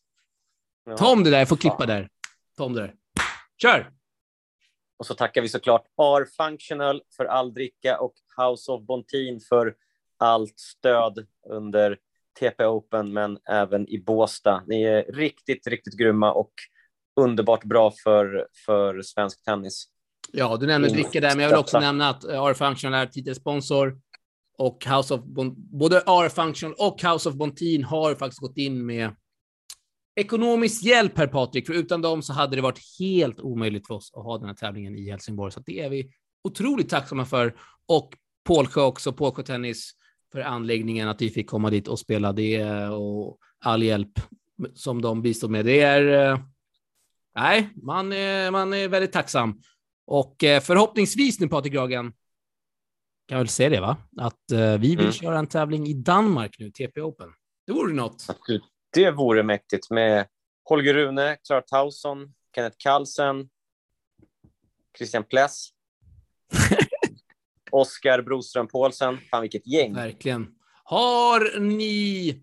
Ja. 0.84 0.96
Ta 0.96 1.12
om 1.12 1.24
det 1.24 1.30
där, 1.30 1.38
jag 1.38 1.48
får 1.48 1.56
klippa 1.56 1.76
ja. 1.80 1.86
där. 1.86 2.08
Ta 2.56 2.64
om 2.64 2.72
det 2.74 2.80
där. 2.80 2.94
Kör! 3.62 3.92
Och 4.96 5.06
så 5.06 5.14
tackar 5.14 5.42
vi 5.42 5.48
såklart 5.48 5.86
R-Functional 6.02 7.02
för 7.16 7.24
all 7.24 7.54
dricka 7.54 8.00
och 8.00 8.14
House 8.36 8.72
of 8.72 8.82
Bontin 8.82 9.40
för 9.40 9.74
allt 10.18 10.58
stöd 10.58 11.26
under 11.48 11.98
TP 12.40 12.64
Open, 12.64 13.12
men 13.12 13.38
även 13.48 13.88
i 13.88 13.98
Båstad. 13.98 14.62
Ni 14.66 14.82
är 14.82 15.12
riktigt, 15.12 15.66
riktigt 15.66 15.98
grymma 15.98 16.32
och 16.32 16.52
underbart 17.20 17.64
bra 17.64 17.92
för, 18.04 18.46
för 18.66 19.02
svensk 19.02 19.44
tennis. 19.44 19.84
Ja, 20.32 20.56
du 20.56 20.66
nämnde 20.66 20.88
dricka 20.88 21.20
där, 21.20 21.36
men 21.36 21.42
jag 21.42 21.50
vill 21.50 21.58
också 21.58 21.80
nämna 21.80 22.08
att 22.08 22.24
R-Functional 22.24 23.02
är 23.02 23.06
tidigare 23.06 23.34
sponsor 23.34 23.98
och 24.58 24.84
House 24.86 25.14
of 25.14 25.24
bon 25.24 25.54
både 25.56 25.96
R-Functional 25.96 26.74
och 26.78 27.02
House 27.02 27.28
of 27.28 27.34
Bontin 27.34 27.84
har 27.84 28.14
faktiskt 28.14 28.40
gått 28.40 28.56
in 28.56 28.86
med 28.86 29.16
ekonomisk 30.16 30.82
hjälp 30.82 31.18
här 31.18 31.26
Patrik, 31.26 31.66
för 31.66 31.74
utan 31.74 32.02
dem 32.02 32.22
så 32.22 32.32
hade 32.32 32.56
det 32.56 32.62
varit 32.62 32.80
helt 32.98 33.40
omöjligt 33.40 33.86
för 33.86 33.94
oss 33.94 34.12
att 34.14 34.24
ha 34.24 34.38
den 34.38 34.46
här 34.46 34.54
tävlingen 34.54 34.96
i 34.96 35.10
Helsingborg. 35.10 35.52
Så 35.52 35.60
det 35.60 35.80
är 35.80 35.90
vi 35.90 36.10
otroligt 36.44 36.88
tacksamma 36.88 37.24
för. 37.24 37.56
Och 37.86 38.14
Pålsjö 38.44 38.82
också, 38.82 39.12
Pålsjö 39.12 39.42
Tennis 39.42 39.92
för 40.32 40.40
anläggningen, 40.40 41.08
att 41.08 41.22
vi 41.22 41.30
fick 41.30 41.50
komma 41.50 41.70
dit 41.70 41.88
och 41.88 41.98
spela 41.98 42.32
det 42.32 42.64
och 42.88 43.38
all 43.58 43.82
hjälp 43.82 44.20
som 44.74 45.02
de 45.02 45.22
bistod 45.22 45.50
med. 45.50 45.64
Det 45.64 45.80
är... 45.80 46.32
Eh, 46.32 46.40
nej, 47.34 47.70
man 47.82 48.12
är, 48.12 48.50
man 48.50 48.72
är 48.72 48.88
väldigt 48.88 49.12
tacksam. 49.12 49.60
Och 50.06 50.44
eh, 50.44 50.60
förhoppningsvis 50.60 51.40
nu, 51.40 51.48
Patrik 51.48 51.72
Gragen, 51.72 52.12
kan 53.28 53.38
väl 53.38 53.48
säga 53.48 53.68
det, 53.68 53.80
va? 53.80 53.96
Att 54.16 54.50
eh, 54.50 54.78
vi 54.78 54.88
vill 54.88 55.00
mm. 55.00 55.12
köra 55.12 55.38
en 55.38 55.46
tävling 55.46 55.86
i 55.86 55.94
Danmark 55.94 56.56
nu, 56.58 56.70
TP 56.70 57.00
Open. 57.00 57.32
Det 57.66 57.72
vore 57.72 57.92
något. 57.92 58.26
Det 58.92 59.10
vore 59.10 59.42
mäktigt 59.42 59.90
med 59.90 60.26
Holger 60.64 60.94
Rune, 60.94 61.36
Clara 61.46 61.62
Tauson, 61.62 62.34
Kenneth 62.54 62.76
Carlsen, 62.78 63.48
Christian 64.98 65.24
Pless. 65.24 65.68
Oskar 67.72 68.22
Broström 68.22 68.68
Paulsen. 68.68 69.18
Fan, 69.30 69.42
vilket 69.42 69.66
gäng. 69.66 69.94
Verkligen. 69.94 70.48
Har 70.84 71.60
ni 71.60 72.36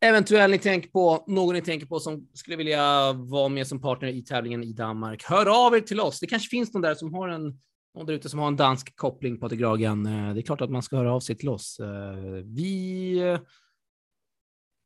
eventuellt 0.00 0.50
ni 0.50 0.58
tänker 0.58 0.88
på, 0.90 1.24
någon 1.26 1.54
ni 1.54 1.62
tänker 1.62 1.86
på 1.86 2.00
som 2.00 2.28
skulle 2.34 2.56
vilja 2.56 3.12
vara 3.12 3.48
med 3.48 3.66
som 3.66 3.80
partner 3.80 4.08
i 4.08 4.22
tävlingen 4.22 4.64
i 4.64 4.72
Danmark, 4.72 5.24
hör 5.24 5.66
av 5.66 5.74
er 5.74 5.80
till 5.80 6.00
oss. 6.00 6.20
Det 6.20 6.26
kanske 6.26 6.48
finns 6.48 6.74
någon 6.74 6.82
där 6.82 6.94
som 6.94 7.14
har 7.14 7.28
en 7.28 7.58
någon 7.94 8.06
där 8.06 8.14
ute 8.14 8.28
som 8.28 8.40
har 8.40 8.48
en 8.48 8.56
dansk 8.56 8.96
koppling 8.96 9.40
på 9.40 9.48
Gragen. 9.48 10.06
Eh, 10.06 10.34
det 10.34 10.40
är 10.40 10.42
klart 10.42 10.60
att 10.60 10.70
man 10.70 10.82
ska 10.82 10.96
höra 10.96 11.14
av 11.14 11.20
sig 11.20 11.36
till 11.36 11.48
oss. 11.48 11.80
Eh, 11.80 12.16
vi 12.44 13.18
eh, 13.18 13.40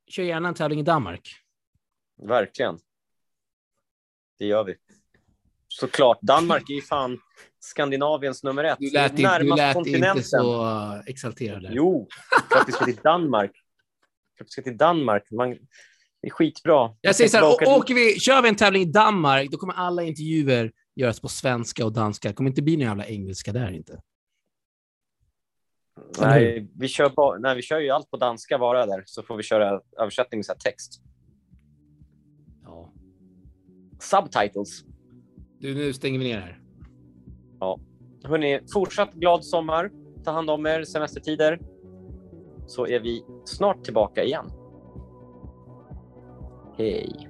kör 0.07 0.23
gärna 0.23 0.49
en 0.49 0.55
tävling 0.55 0.81
i 0.81 0.83
Danmark. 0.83 1.29
Verkligen. 2.23 2.79
Det 4.39 4.47
gör 4.47 4.65
vi. 4.65 4.75
Såklart. 5.81 6.19
Danmark 6.23 6.71
är 6.71 6.75
ju 6.75 6.83
fan 6.83 7.19
Skandinaviens 7.61 8.45
nummer 8.45 8.65
ett. 8.65 8.77
Du 8.79 8.91
lät, 8.91 9.19
inte, 9.19 9.39
du 9.39 9.57
lät 9.57 9.77
inte 9.87 10.23
så 10.23 11.03
exalterad. 11.07 11.69
Jo, 11.71 12.09
för 12.51 12.59
att 12.59 12.69
vi 12.69 12.73
ska 12.73 12.85
till 12.85 12.97
Danmark. 12.97 13.51
Att 14.41 14.47
vi 14.47 14.51
ska 14.51 14.62
till 14.62 14.77
Danmark. 14.77 15.31
Man, 15.31 15.51
det 15.51 16.29
är 16.29 16.31
skitbra. 16.31 16.91
Jag 17.01 17.17
säger 17.17 17.31
så 17.31 17.37
här, 17.37 17.77
åker 17.77 17.95
vi, 17.95 18.21
kör 18.21 18.43
vi 18.43 18.49
en 18.49 18.57
tävling 18.57 18.83
i 18.83 18.85
Danmark, 18.85 19.51
då 19.51 19.59
kommer 19.59 19.75
alla 19.75 20.03
intervjuer 20.03 20.73
göras 20.95 21.21
på 21.21 21.29
svenska 21.29 21.85
och 21.85 21.93
danska. 21.93 22.29
Det 22.29 22.35
kommer 22.35 22.51
inte 22.51 22.62
bli 22.62 22.77
några 22.77 22.89
jävla 22.89 23.07
engelska 23.07 23.53
där 23.53 23.71
inte. 23.71 24.01
Nej 26.21 26.69
vi, 26.75 26.89
kör 26.89 27.09
på, 27.09 27.37
nej, 27.39 27.57
vi 27.57 27.62
kör 27.62 27.81
ju 27.81 27.91
allt 27.91 28.11
på 28.11 28.17
danska 28.17 28.59
bara 28.59 28.87
där, 28.87 29.03
så 29.07 29.23
får 29.23 29.37
vi 29.37 29.43
köra 29.43 29.81
översättning 29.99 30.43
med 30.49 30.59
text. 30.59 31.01
Ja. 32.65 32.93
Subtitles. 34.01 34.85
Du, 35.67 35.75
nu 35.75 35.93
stänger 35.93 36.19
vi 36.19 36.25
ner 36.25 36.41
här. 36.41 36.59
Ja. 37.61 37.81
Hörni, 38.25 38.61
fortsatt 38.73 39.15
glad 39.15 39.45
sommar. 39.45 39.91
Ta 40.25 40.31
hand 40.31 40.51
om 40.51 40.67
er 40.67 40.85
semestertider. 40.85 41.61
Så 42.67 42.87
är 42.87 43.01
vi 43.01 43.25
snart 43.45 43.85
tillbaka 43.85 44.25
igen. 44.25 44.51
Hej. 46.79 47.29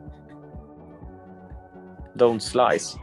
Don't 2.15 2.39
slice. 2.39 2.99